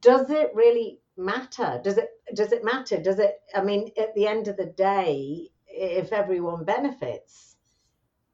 [0.00, 1.80] Does it really matter?
[1.82, 3.02] Does it does it matter?
[3.02, 7.56] Does it I mean at the end of the day, if everyone benefits,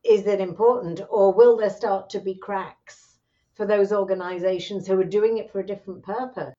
[0.05, 3.19] is it important or will there start to be cracks
[3.55, 6.55] for those organizations who are doing it for a different purpose?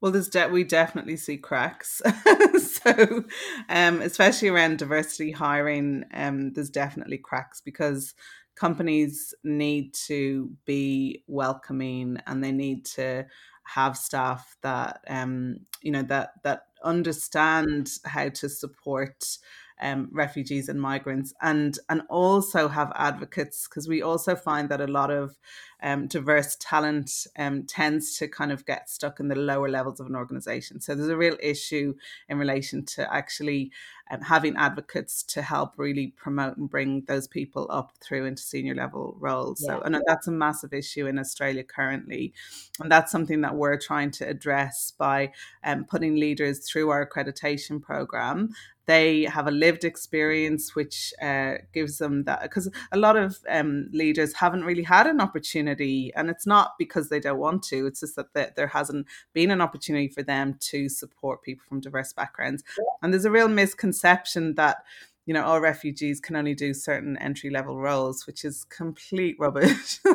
[0.00, 2.00] Well, there's de- we definitely see cracks.
[2.58, 3.24] so,
[3.68, 8.14] um, especially around diversity hiring, um, there's definitely cracks because
[8.54, 13.24] companies need to be welcoming and they need to
[13.64, 19.38] have staff that um, you know that that understand how to support
[19.80, 24.86] um, refugees and migrants and and also have advocates because we also find that a
[24.86, 25.36] lot of
[25.82, 30.06] um, diverse talent um, tends to kind of get stuck in the lower levels of
[30.06, 30.80] an organization.
[30.80, 31.94] So there's a real issue
[32.28, 33.70] in relation to actually
[34.10, 38.74] um, having advocates to help really promote and bring those people up through into senior
[38.74, 39.62] level roles.
[39.62, 39.76] Yeah.
[39.76, 42.32] So, and that's a massive issue in Australia currently.
[42.80, 45.32] And that's something that we're trying to address by
[45.64, 48.54] um, putting leaders through our accreditation program
[48.88, 53.88] they have a lived experience which uh, gives them that because a lot of um,
[53.92, 58.00] leaders haven't really had an opportunity and it's not because they don't want to it's
[58.00, 62.14] just that the, there hasn't been an opportunity for them to support people from diverse
[62.14, 62.64] backgrounds
[63.02, 64.78] and there's a real misconception that
[65.26, 70.00] you know all refugees can only do certain entry level roles which is complete rubbish.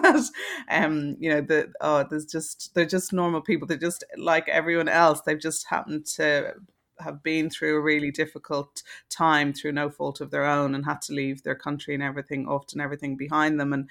[0.69, 3.67] Um you know the oh there's just they're just normal people.
[3.67, 5.21] They're just like everyone else.
[5.21, 6.53] They've just happened to
[6.99, 11.01] have been through a really difficult time through no fault of their own and had
[11.03, 13.73] to leave their country and everything, often everything behind them.
[13.73, 13.89] And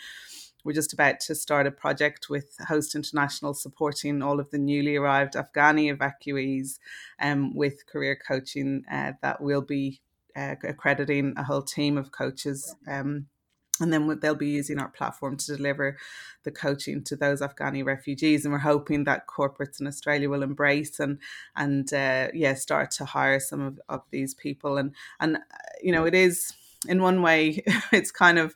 [0.65, 4.97] we're just about to start a project with Host International supporting all of the newly
[4.97, 6.79] arrived Afghani evacuees
[7.21, 10.01] um, with career coaching uh, that will be
[10.37, 13.27] uh, accrediting a whole team of coaches um,
[13.81, 15.97] and then they'll be using our platform to deliver
[16.45, 18.45] the coaching to those Afghani refugees.
[18.45, 21.19] And we're hoping that corporates in Australia will embrace and
[21.57, 24.77] and uh, yeah start to hire some of, of these people.
[24.77, 25.41] And and uh,
[25.83, 26.53] you know it is
[26.89, 28.55] in one way it's kind of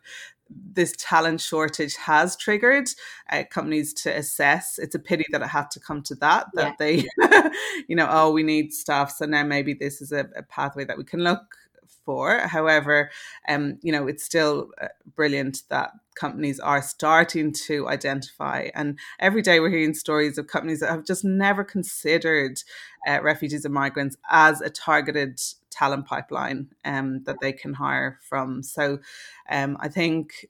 [0.48, 2.88] this talent shortage has triggered
[3.30, 4.78] uh, companies to assess.
[4.78, 7.04] It's a pity that it had to come to that, that yeah.
[7.18, 7.50] they,
[7.88, 9.10] you know, oh, we need staff.
[9.12, 11.56] So now maybe this is a, a pathway that we can look
[12.06, 13.10] However,
[13.48, 18.68] um, you know, it's still uh, brilliant that companies are starting to identify.
[18.74, 22.58] And every day we're hearing stories of companies that have just never considered
[23.06, 25.40] uh, refugees and migrants as a targeted
[25.70, 28.62] talent pipeline um, that they can hire from.
[28.62, 28.98] So
[29.50, 30.46] um, I think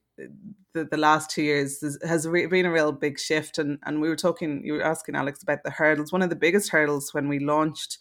[0.73, 3.59] the, the last two years has been a real big shift.
[3.59, 6.13] And, and we were talking, you were asking Alex about the hurdles.
[6.13, 7.99] One of the biggest hurdles when we launched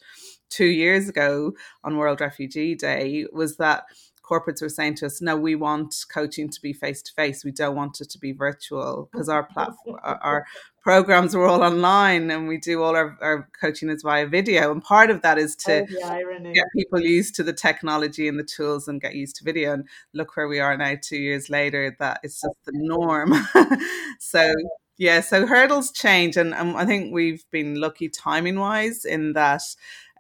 [0.50, 3.86] two years ago on World Refugee Day was that
[4.26, 7.46] corporates were saying to us, no, we want coaching to be face to face.
[7.46, 10.46] We don't want it to be virtual because our platform, our
[10.82, 14.72] programs were all online and we do all our, our coaching is via video.
[14.72, 18.44] And part of that is to oh, get people used to the technology and the
[18.44, 19.74] tools and get used to video.
[19.74, 23.34] And look where we are now, two years later, that it's just the norm.
[24.20, 24.52] so
[24.98, 29.62] yeah, so hurdles change, and um, I think we've been lucky timing wise in that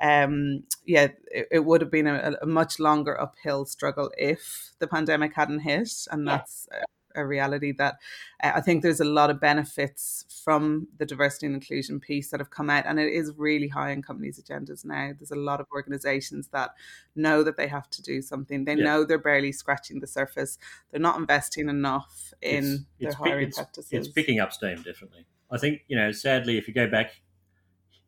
[0.02, 4.88] um, yeah, it, it, would have been a, a, much longer uphill struggle if the
[4.88, 6.68] pandemic hadn't hit, and that's
[7.16, 7.96] a, a, reality that
[8.43, 12.41] uh, I think there's a lot of benefits from the diversity and inclusion piece that
[12.41, 15.14] have come out, and it is really high on companies' agendas now.
[15.18, 16.72] There's a lot of organisations that
[17.16, 18.66] know that they have to do something.
[18.66, 18.84] They yeah.
[18.84, 20.58] know they're barely scratching the surface.
[20.91, 23.93] They're not investing enough in it's, their it's, hiring it's, practices.
[23.93, 25.26] It's picking up steam, definitely.
[25.50, 27.22] I think you know, sadly, if you go back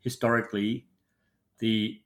[0.01, 0.86] historically
[1.59, 2.01] the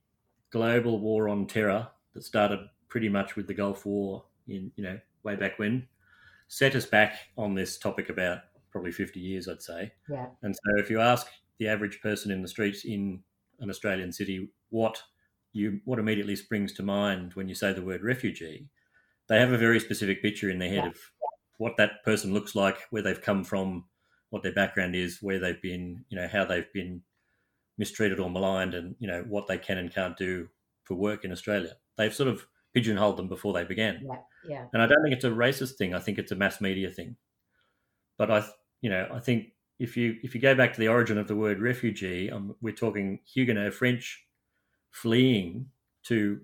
[0.51, 4.99] global war on terror that started pretty much with the Gulf War in you know
[5.23, 5.87] way back when
[6.47, 8.39] set us back on this topic about
[8.71, 9.93] probably 50 years I'd say.
[10.09, 10.27] Yeah.
[10.41, 11.27] And so if you ask
[11.59, 13.23] the average person in the streets in
[13.59, 15.01] an Australian city what
[15.53, 18.67] you what immediately springs to mind when you say the word refugee,
[19.27, 20.89] they have a very specific picture in their head yeah.
[20.89, 20.97] of
[21.57, 23.85] what that person looks like, where they've come from,
[24.29, 27.01] what their background is, where they've been, you know, how they've been
[27.77, 30.47] mistreated or maligned and you know what they can and can't do
[30.83, 31.75] for work in Australia.
[31.97, 34.01] They've sort of pigeonholed them before they began.
[34.03, 34.15] Yeah,
[34.47, 34.65] yeah.
[34.73, 35.93] And I don't think it's a racist thing.
[35.93, 37.15] I think it's a mass media thing.
[38.17, 38.45] But I,
[38.81, 41.35] you know, I think if you if you go back to the origin of the
[41.35, 44.25] word refugee, um, we're talking Huguenot French
[44.91, 45.67] fleeing
[46.03, 46.41] to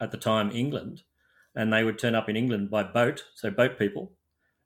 [0.00, 1.02] at the time England,
[1.54, 4.12] and they would turn up in England by boat, so boat people,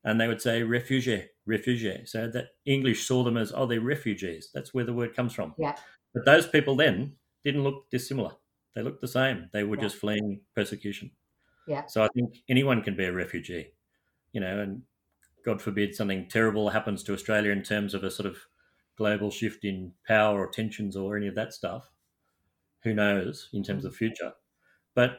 [0.06, 2.02] and they would say refugee, refugee.
[2.06, 4.50] So that English saw them as, oh, they're refugees.
[4.54, 5.52] That's where the word comes from.
[5.58, 5.74] Yeah.
[6.14, 8.30] But those people then didn't look dissimilar.
[8.74, 9.50] They looked the same.
[9.52, 9.82] They were yeah.
[9.82, 11.10] just fleeing persecution.
[11.66, 11.86] Yeah.
[11.86, 13.72] So I think anyone can be a refugee,
[14.32, 14.82] you know, and
[15.44, 18.36] God forbid something terrible happens to Australia in terms of a sort of
[18.96, 21.90] global shift in power or tensions or any of that stuff.
[22.84, 23.88] Who knows in terms mm.
[23.88, 24.32] of future?
[24.94, 25.18] But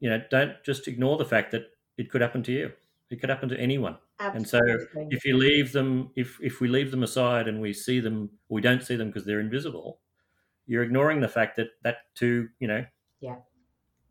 [0.00, 2.72] you know, don't just ignore the fact that it could happen to you.
[3.12, 3.98] It could happen to anyone.
[4.20, 4.38] Absolutely.
[4.38, 8.00] And so if you leave them, if, if we leave them aside and we see
[8.00, 10.00] them, we don't see them because they're invisible,
[10.66, 12.84] you're ignoring the fact that that too, you know,
[13.20, 13.36] yeah,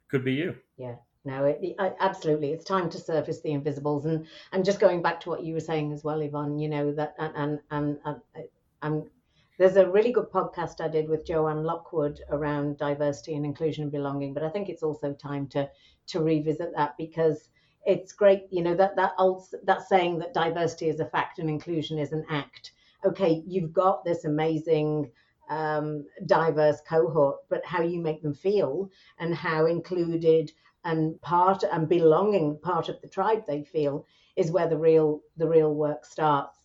[0.08, 0.56] could be you.
[0.78, 0.96] Yeah.
[1.24, 2.52] No, it, absolutely.
[2.52, 5.60] It's time to surface the invisibles, and and just going back to what you were
[5.60, 6.58] saying as well, Yvonne.
[6.58, 8.48] You know that, and and and, and,
[8.82, 9.10] and
[9.60, 13.92] there's a really good podcast I did with Joanne Lockwood around diversity and inclusion and
[13.92, 15.70] belonging, but I think it's also time to
[16.08, 17.50] to revisit that because
[17.86, 21.50] it's great, you know, that that old that saying that diversity is a fact and
[21.50, 22.72] inclusion is an act.
[23.06, 25.12] Okay, you've got this amazing
[25.50, 30.52] um, diverse cohort, but how you make them feel and how included
[30.84, 34.06] and part and belonging part of the tribe they feel
[34.36, 36.61] is where the real the real work starts.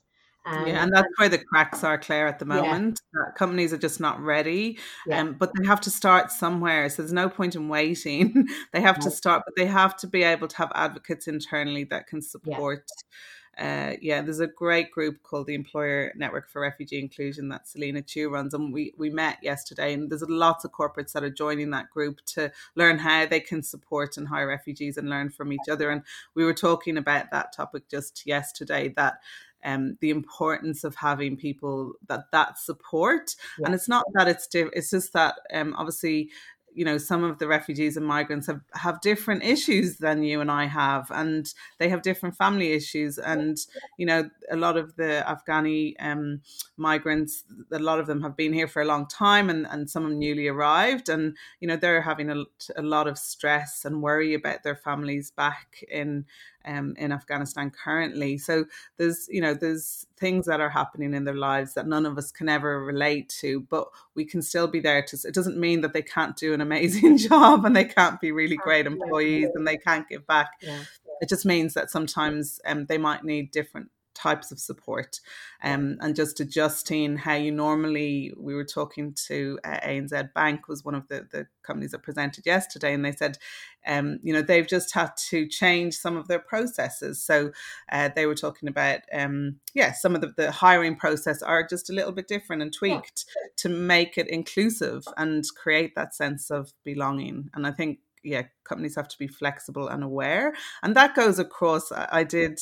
[0.46, 3.00] And, yeah, and that's where the cracks are, Claire, at the moment.
[3.12, 3.32] Yeah.
[3.36, 5.20] companies are just not ready, yeah.
[5.20, 6.88] um, but they have to start somewhere.
[6.88, 8.46] So there's no point in waiting.
[8.72, 12.06] they have to start, but they have to be able to have advocates internally that
[12.06, 12.84] can support.
[12.86, 13.16] Yeah
[13.58, 18.02] uh, yeah, there's a great group called the Employer Network for Refugee Inclusion that Selena
[18.02, 19.94] Chu runs, and we we met yesterday.
[19.94, 23.62] And there's lots of corporates that are joining that group to learn how they can
[23.62, 25.90] support and hire refugees and learn from each other.
[25.90, 26.02] And
[26.34, 28.92] we were talking about that topic just yesterday.
[28.94, 29.20] That
[29.64, 33.34] um, the importance of having people that that support.
[33.58, 33.66] Yeah.
[33.66, 36.30] And it's not that it's it's just that um, obviously
[36.76, 40.50] you know some of the refugees and migrants have have different issues than you and
[40.50, 43.56] I have and they have different family issues and
[43.96, 46.42] you know a lot of the Afghani um,
[46.76, 50.04] migrants a lot of them have been here for a long time and, and some
[50.04, 52.44] of them newly arrived and you know they're having a,
[52.76, 56.26] a lot of stress and worry about their families back in
[56.66, 58.38] um, in Afghanistan currently.
[58.38, 58.64] So
[58.96, 62.32] there's you know there's things that are happening in their lives that none of us
[62.32, 65.18] can ever relate to, but we can still be there to.
[65.24, 68.56] It doesn't mean that they can't do an amazing job and they can't be really
[68.56, 70.52] great employees and they can't give back.
[70.60, 70.82] Yeah.
[71.20, 75.20] It just means that sometimes um, they might need different types of support
[75.62, 80.84] um, and just adjusting how you normally we were talking to uh, ANZ Bank was
[80.84, 83.38] one of the, the companies that presented yesterday and they said
[83.86, 87.22] um, you know they've just had to change some of their processes.
[87.22, 87.52] So
[87.90, 91.90] uh, they were talking about um, yeah some of the, the hiring process are just
[91.90, 93.24] a little bit different and tweaked
[93.58, 97.50] to make it inclusive and create that sense of belonging.
[97.54, 101.90] And I think yeah, companies have to be flexible and aware, and that goes across.
[101.92, 102.58] I, did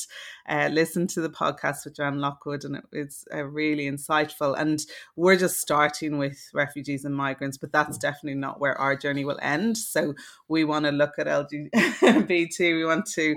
[0.47, 4.55] uh, listen to the podcast with Joanne Lockwood, and it was uh, really insightful.
[4.57, 4.79] And
[5.15, 9.39] we're just starting with refugees and migrants, but that's definitely not where our journey will
[9.41, 9.77] end.
[9.77, 10.13] So
[10.47, 12.59] we want to look at LGBT.
[12.75, 13.35] We want to,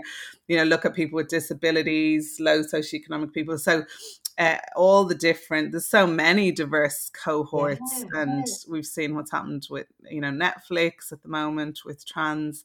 [0.48, 3.58] you know, look at people with disabilities, low socioeconomic people.
[3.58, 3.84] So
[4.38, 8.54] uh, all the different there's so many diverse cohorts yeah, and yeah.
[8.68, 12.57] we've seen what's happened with you know netflix at the moment with trans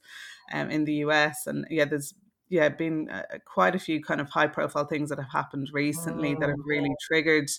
[0.53, 2.13] um, in the us and yeah there's
[2.49, 6.35] yeah been uh, quite a few kind of high profile things that have happened recently
[6.35, 7.49] oh, that have oh, really triggered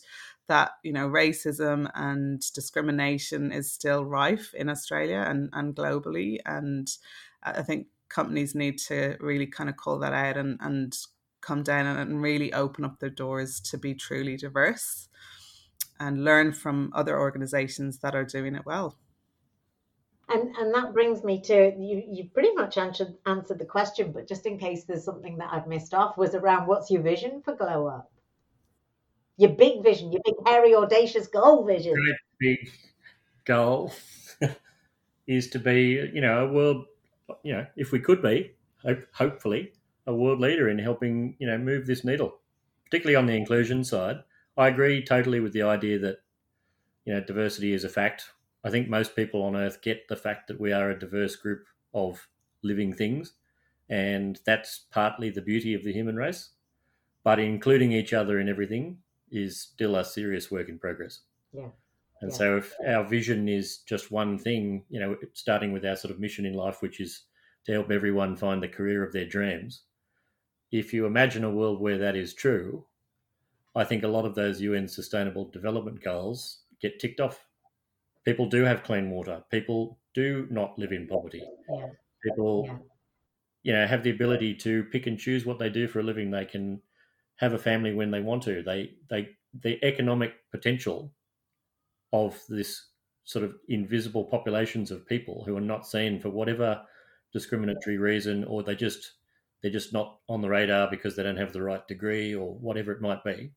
[0.46, 6.96] that you know racism and discrimination is still rife in australia and, and globally and
[7.42, 10.96] i think companies need to really kind of call that out and, and
[11.40, 15.08] come down and really open up their doors to be truly diverse
[16.00, 18.96] and learn from other organizations that are doing it well.
[20.28, 22.02] And and that brings me to you.
[22.08, 25.66] You pretty much answered answered the question, but just in case there's something that I've
[25.66, 28.10] missed off, was around what's your vision for Glow Up?
[29.36, 31.94] Your big vision, your big hairy audacious goal vision.
[31.94, 32.72] Great big
[33.44, 33.92] goal
[35.26, 36.86] is to be, you know, a world.
[37.42, 38.52] You know, if we could be,
[38.82, 39.72] hope, hopefully,
[40.06, 42.38] a world leader in helping you know move this needle,
[42.84, 44.22] particularly on the inclusion side.
[44.56, 46.18] I agree totally with the idea that
[47.04, 48.30] you know diversity is a fact.
[48.64, 51.66] I think most people on Earth get the fact that we are a diverse group
[51.92, 52.26] of
[52.62, 53.34] living things,
[53.88, 56.50] and that's partly the beauty of the human race.
[57.22, 58.98] But including each other in everything
[59.30, 61.20] is still a serious work in progress.
[61.52, 61.68] Yeah.
[62.20, 62.36] And yeah.
[62.36, 66.20] so, if our vision is just one thing, you know, starting with our sort of
[66.20, 67.24] mission in life, which is
[67.66, 69.82] to help everyone find the career of their dreams,
[70.70, 72.84] if you imagine a world where that is true,
[73.76, 77.44] I think a lot of those UN Sustainable Development Goals get ticked off.
[78.24, 79.42] People do have clean water.
[79.50, 81.42] People do not live in poverty.
[81.70, 81.86] Yeah.
[82.22, 82.76] People, yeah.
[83.62, 86.30] you know, have the ability to pick and choose what they do for a living.
[86.30, 86.80] They can
[87.36, 88.62] have a family when they want to.
[88.62, 89.30] They, they,
[89.62, 91.12] the economic potential
[92.12, 92.86] of this
[93.24, 96.82] sort of invisible populations of people who are not seen for whatever
[97.32, 99.14] discriminatory reason, or they just
[99.60, 102.92] they're just not on the radar because they don't have the right degree or whatever
[102.92, 103.50] it might be.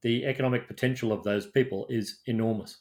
[0.00, 2.78] The economic potential of those people is enormous.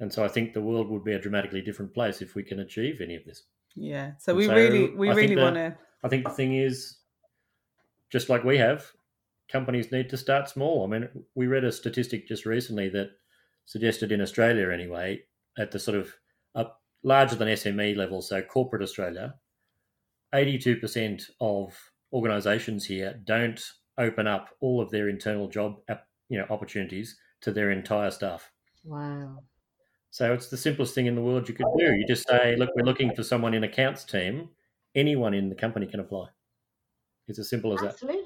[0.00, 2.60] And so I think the world would be a dramatically different place if we can
[2.60, 3.44] achieve any of this.
[3.74, 4.12] Yeah.
[4.18, 6.98] So and we so really we I really want to I think the thing is
[8.10, 8.92] just like we have,
[9.50, 10.84] companies need to start small.
[10.84, 13.10] I mean, we read a statistic just recently that
[13.64, 15.22] suggested in Australia anyway,
[15.58, 16.14] at the sort of
[16.54, 19.34] up larger than SME level, so corporate Australia,
[20.34, 21.74] 82% of
[22.12, 23.60] organizations here don't
[23.98, 25.76] open up all of their internal job
[26.28, 28.50] you know opportunities to their entire staff.
[28.84, 29.42] Wow.
[30.14, 31.92] So it's the simplest thing in the world you could do.
[31.92, 34.48] You just say, look, we're looking for someone in accounts team.
[34.94, 36.28] anyone in the company can apply.
[37.26, 38.20] It's as simple as Absolutely.
[38.20, 38.23] that.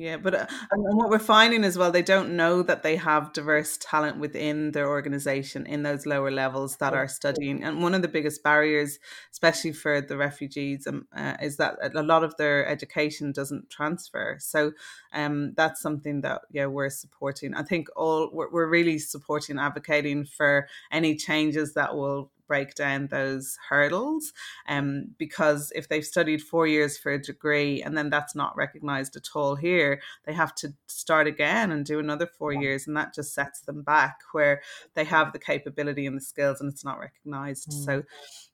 [0.00, 3.32] Yeah, but uh, and what we're finding as well, they don't know that they have
[3.32, 7.64] diverse talent within their organization in those lower levels that are studying.
[7.64, 9.00] And one of the biggest barriers,
[9.32, 14.36] especially for the refugees, um, uh, is that a lot of their education doesn't transfer.
[14.38, 14.70] So
[15.12, 17.54] um, that's something that yeah we're supporting.
[17.54, 23.06] I think all we're, we're really supporting, advocating for any changes that will break down
[23.06, 24.32] those hurdles.
[24.66, 29.14] Um, because if they've studied four years for a degree and then that's not recognized
[29.14, 33.14] at all here, they have to start again and do another four years, and that
[33.14, 34.62] just sets them back where
[34.94, 37.70] they have the capability and the skills and it's not recognized.
[37.70, 37.84] Mm.
[37.84, 38.02] So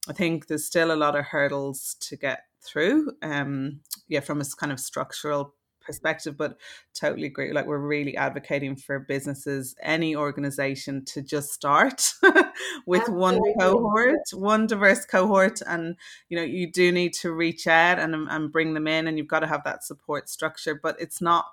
[0.08, 3.12] I think there's still a lot of hurdles to get through.
[3.22, 5.54] Um, yeah, from a kind of structural
[5.84, 6.58] perspective, but
[6.94, 7.52] totally agree.
[7.52, 12.14] Like we're really advocating for businesses, any organization to just start
[12.86, 13.20] with Absolutely.
[13.20, 15.60] one cohort, one diverse cohort.
[15.66, 15.96] And,
[16.28, 19.28] you know, you do need to reach out and, and bring them in and you've
[19.28, 21.46] got to have that support structure, but it's not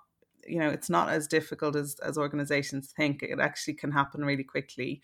[0.48, 3.24] you know it's not as difficult as as organizations think.
[3.24, 5.02] It actually can happen really quickly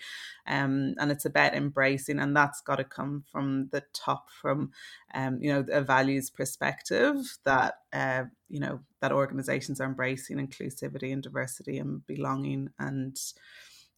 [0.47, 4.71] um and it's about embracing and that's got to come from the top from
[5.13, 11.13] um you know a values perspective that uh you know that organizations are embracing inclusivity
[11.13, 12.69] and diversity and belonging.
[12.79, 13.17] And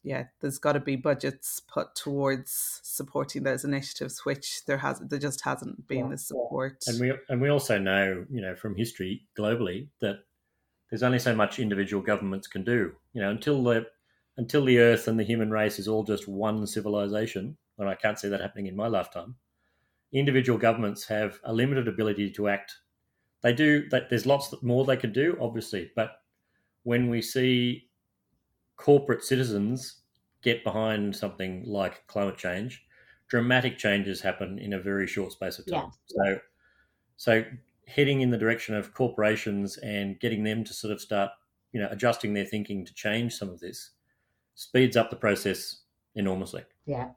[0.03, 5.19] yeah, there's got to be budgets put towards supporting those initiatives, which there has there
[5.19, 6.83] just hasn't been the support.
[6.87, 10.19] And we and we also know, you know, from history globally that
[10.89, 12.93] there's only so much individual governments can do.
[13.13, 13.87] You know, until the
[14.37, 18.17] until the Earth and the human race is all just one civilization, and I can't
[18.17, 19.35] see that happening in my lifetime.
[20.13, 22.75] Individual governments have a limited ability to act.
[23.41, 24.09] They do that.
[24.09, 26.21] There's lots more they could do, obviously, but
[26.83, 27.89] when we see
[28.77, 30.01] corporate citizens
[30.41, 32.83] get behind something like climate change,
[33.27, 35.91] dramatic changes happen in a very short space of time.
[36.15, 36.23] Yeah.
[36.25, 36.39] So,
[37.17, 37.43] so
[37.89, 41.31] heading in the direction of corporations and getting them to sort of start,
[41.71, 43.91] you know, adjusting their thinking to change some of this
[44.55, 45.83] speeds up the process
[46.15, 46.63] enormously.
[46.85, 47.09] Yeah,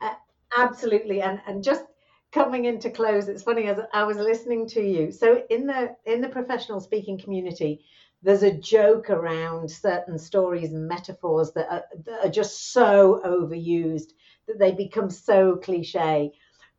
[0.00, 0.14] uh,
[0.56, 1.22] absolutely.
[1.22, 1.84] And and just
[2.32, 5.12] coming into close, it's funny as I was listening to you.
[5.12, 7.84] So in the in the professional speaking community,
[8.22, 14.12] there's a joke around certain stories and metaphors that are, that are just so overused
[14.48, 16.32] that they become so cliche.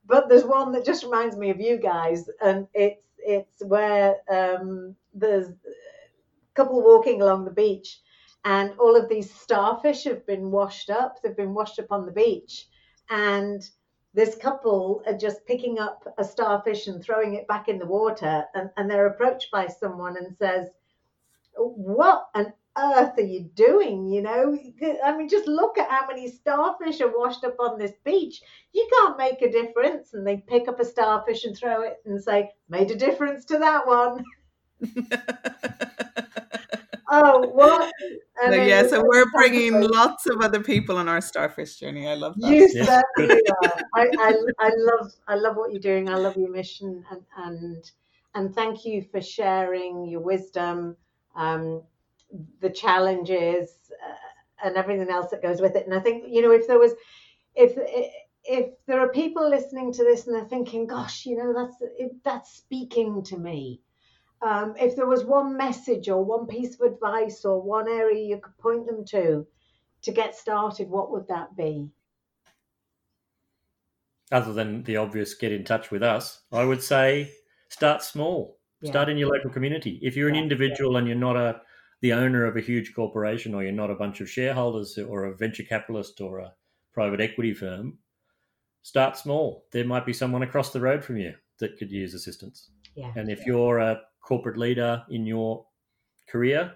[0.05, 4.95] But there's one that just reminds me of you guys, and it's it's where um,
[5.13, 5.53] there's a
[6.55, 8.01] couple walking along the beach,
[8.45, 11.21] and all of these starfish have been washed up.
[11.21, 12.67] They've been washed up on the beach,
[13.09, 13.61] and
[14.13, 18.45] this couple are just picking up a starfish and throwing it back in the water,
[18.55, 20.67] and, and they're approached by someone and says,
[21.55, 24.07] "What on earth are you doing?
[24.07, 24.57] You know,
[25.03, 28.41] I mean, just look at how many starfish are washed up on this beach.
[28.73, 30.13] You can't make a difference.
[30.13, 33.57] And they pick up a starfish and throw it and say, made a difference to
[33.59, 34.23] that one.
[37.09, 37.91] oh, what?
[38.43, 42.07] So, yeah, so we're bringing lots of other people on our starfish journey.
[42.07, 42.51] I love that.
[42.51, 43.73] You certainly are.
[43.95, 46.07] I, I, I love I love what you're doing.
[46.07, 47.91] I love your mission and and
[48.35, 50.95] and thank you for sharing your wisdom.
[51.35, 51.81] Um,
[52.61, 55.85] the challenges uh, and everything else that goes with it.
[55.85, 56.93] And I think you know if there was
[57.55, 57.73] if
[58.43, 62.23] if there are people listening to this and they're thinking, "Gosh, you know that's it,
[62.23, 63.81] that's speaking to me."
[64.41, 68.39] Um, if there was one message or one piece of advice or one area you
[68.39, 69.47] could point them to
[70.03, 71.89] to get started, what would that be?
[74.31, 77.31] Other than the obvious, get in touch with us, I would say
[77.69, 78.57] start small.
[78.81, 78.91] Yeah.
[78.91, 79.99] Start in your local community.
[80.03, 80.99] If you're an individual yeah.
[80.99, 81.61] and you're not a
[82.01, 85.35] the owner of a huge corporation or you're not a bunch of shareholders or a
[85.35, 86.53] venture capitalist or a
[86.93, 87.97] private equity firm,
[88.83, 89.65] start small.
[89.71, 92.69] There might be someone across the road from you that could use assistance.
[92.95, 93.11] Yeah.
[93.15, 95.65] And if you're a corporate leader in your
[96.29, 96.73] career,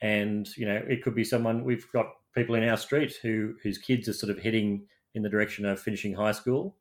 [0.00, 3.78] and you know it could be someone we've got people in our street who whose
[3.78, 4.84] kids are sort of heading
[5.14, 6.76] in the direction of finishing high school,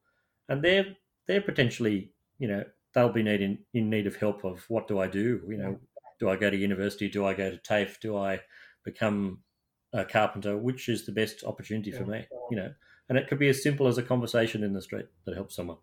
[0.49, 0.85] and they're
[1.27, 2.63] they're potentially you know
[2.93, 5.41] they'll be needing in need of help of what do I do?
[5.47, 5.79] You know,
[6.21, 7.09] do I go to university?
[7.09, 7.99] Do I go to TAFE?
[7.99, 8.39] Do I
[8.85, 9.39] become
[9.91, 10.55] a carpenter?
[10.55, 11.97] Which is the best opportunity yeah.
[11.97, 12.27] for me?
[12.51, 12.73] You know,
[13.09, 15.77] and it could be as simple as a conversation in the street that helps someone.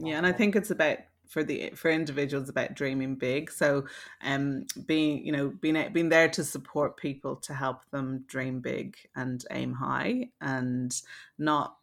[0.00, 0.98] Yeah, and I think it's about
[1.28, 3.50] for the for individuals about dreaming big.
[3.50, 3.86] So,
[4.22, 8.96] um, being you know being being there to support people to help them dream big
[9.16, 10.94] and aim high, and
[11.36, 11.78] not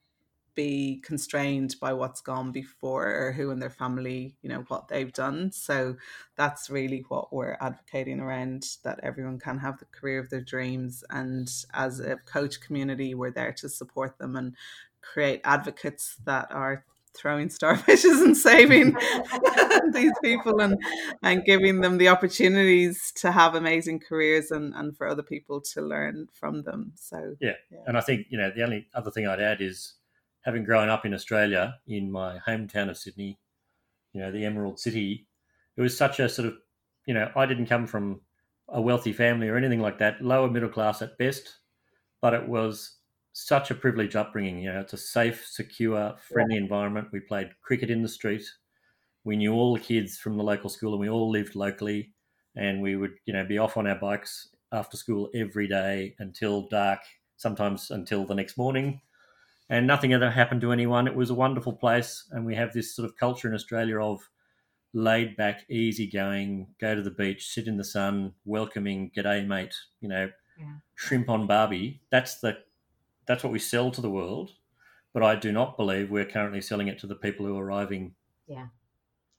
[0.55, 5.13] be constrained by what's gone before or who in their family, you know, what they've
[5.13, 5.51] done.
[5.51, 5.95] So
[6.35, 11.03] that's really what we're advocating around that everyone can have the career of their dreams.
[11.09, 14.55] And as a coach community, we're there to support them and
[15.01, 16.85] create advocates that are
[17.15, 18.95] throwing starfishes and saving
[19.93, 20.81] these people and
[21.21, 25.81] and giving them the opportunities to have amazing careers and and for other people to
[25.81, 27.79] learn from them so yeah, yeah.
[27.85, 29.93] and i think you know the only other thing i'd add is
[30.43, 33.37] having grown up in australia in my hometown of sydney
[34.13, 35.27] you know the emerald city
[35.75, 36.55] it was such a sort of
[37.05, 38.19] you know i didn't come from
[38.69, 41.57] a wealthy family or anything like that lower middle class at best
[42.21, 42.97] but it was
[43.33, 44.59] such a privileged upbringing.
[44.59, 46.61] You know, it's a safe, secure, friendly yeah.
[46.61, 47.09] environment.
[47.11, 48.45] We played cricket in the street.
[49.25, 52.13] We knew all the kids from the local school, and we all lived locally.
[52.55, 56.67] And we would, you know, be off on our bikes after school every day until
[56.69, 56.99] dark,
[57.35, 59.01] sometimes until the next morning.
[59.74, 61.07] And nothing ever happened to anyone.
[61.07, 64.30] It was a wonderful place, and we have this sort of culture in Australia of
[64.93, 69.74] laid back, easy going, go to the beach, sit in the sun, welcoming, g'day mate,
[69.99, 70.76] you know, yeah.
[70.93, 72.03] shrimp on Barbie.
[72.11, 72.59] That's the
[73.26, 74.51] that's what we sell to the world.
[75.11, 78.13] But I do not believe we're currently selling it to the people who are arriving.
[78.47, 78.67] Yeah.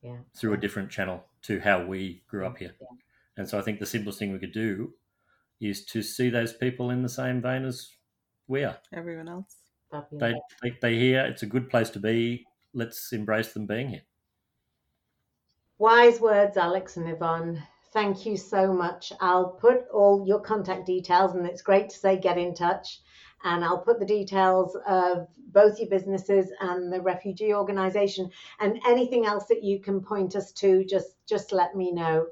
[0.03, 0.17] Yeah.
[0.37, 2.75] Through a different channel to how we grew up here.
[2.81, 2.89] Yeah.
[3.37, 4.95] And so I think the simplest thing we could do
[5.61, 7.89] is to see those people in the same vein as
[8.49, 8.79] we are.
[8.93, 9.59] Everyone else.
[10.13, 12.47] They, they, they hear it's a good place to be.
[12.73, 14.03] Let's embrace them being here.
[15.79, 17.63] Wise words, Alex and Yvonne.
[17.93, 19.13] Thank you so much.
[19.21, 23.01] I'll put all your contact details, and it's great to say get in touch
[23.45, 28.31] and I'll put the details of both your businesses and the refugee organization
[28.61, 32.27] and anything else that you can point us to just just let me know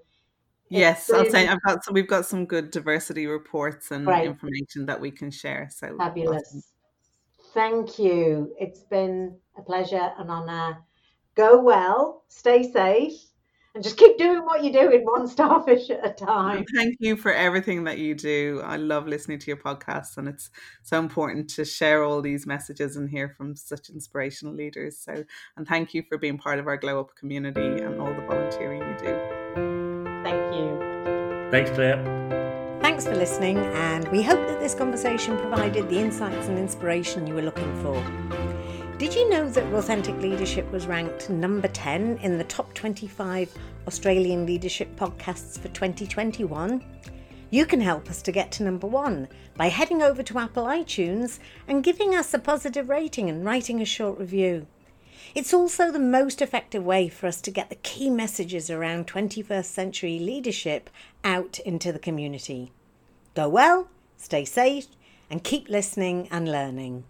[0.69, 4.27] yes i'll say i've got so we've got some good diversity reports and right.
[4.27, 6.63] information that we can share so fabulous awesome.
[7.55, 10.79] Thank you it's been a pleasure and honor
[11.35, 13.15] go well stay safe
[13.75, 16.65] and just keep doing what you're doing one starfish at a time.
[16.75, 18.61] Thank you for everything that you do.
[18.65, 20.51] I love listening to your podcasts, and it's
[20.83, 24.99] so important to share all these messages and hear from such inspirational leaders.
[24.99, 25.25] So,
[25.57, 28.81] and thank you for being part of our Glow Up community and all the volunteering
[28.81, 30.23] you do.
[30.23, 31.51] Thank you.
[31.51, 32.22] Thanks, Claire.
[32.83, 37.35] Thanks for listening, and we hope that this conversation provided the insights and inspiration you
[37.35, 37.95] were looking for.
[38.99, 43.57] Did you know that Authentic Leadership was ranked number 10 in the top 25
[43.87, 46.85] Australian leadership podcasts for 2021?
[47.51, 51.39] You can help us to get to number one by heading over to Apple iTunes
[51.69, 54.67] and giving us a positive rating and writing a short review.
[55.35, 59.65] It's also the most effective way for us to get the key messages around 21st
[59.65, 60.91] century leadership
[61.25, 62.73] out into the community.
[63.35, 64.89] Go well, stay safe,
[65.31, 67.05] and keep listening and learning.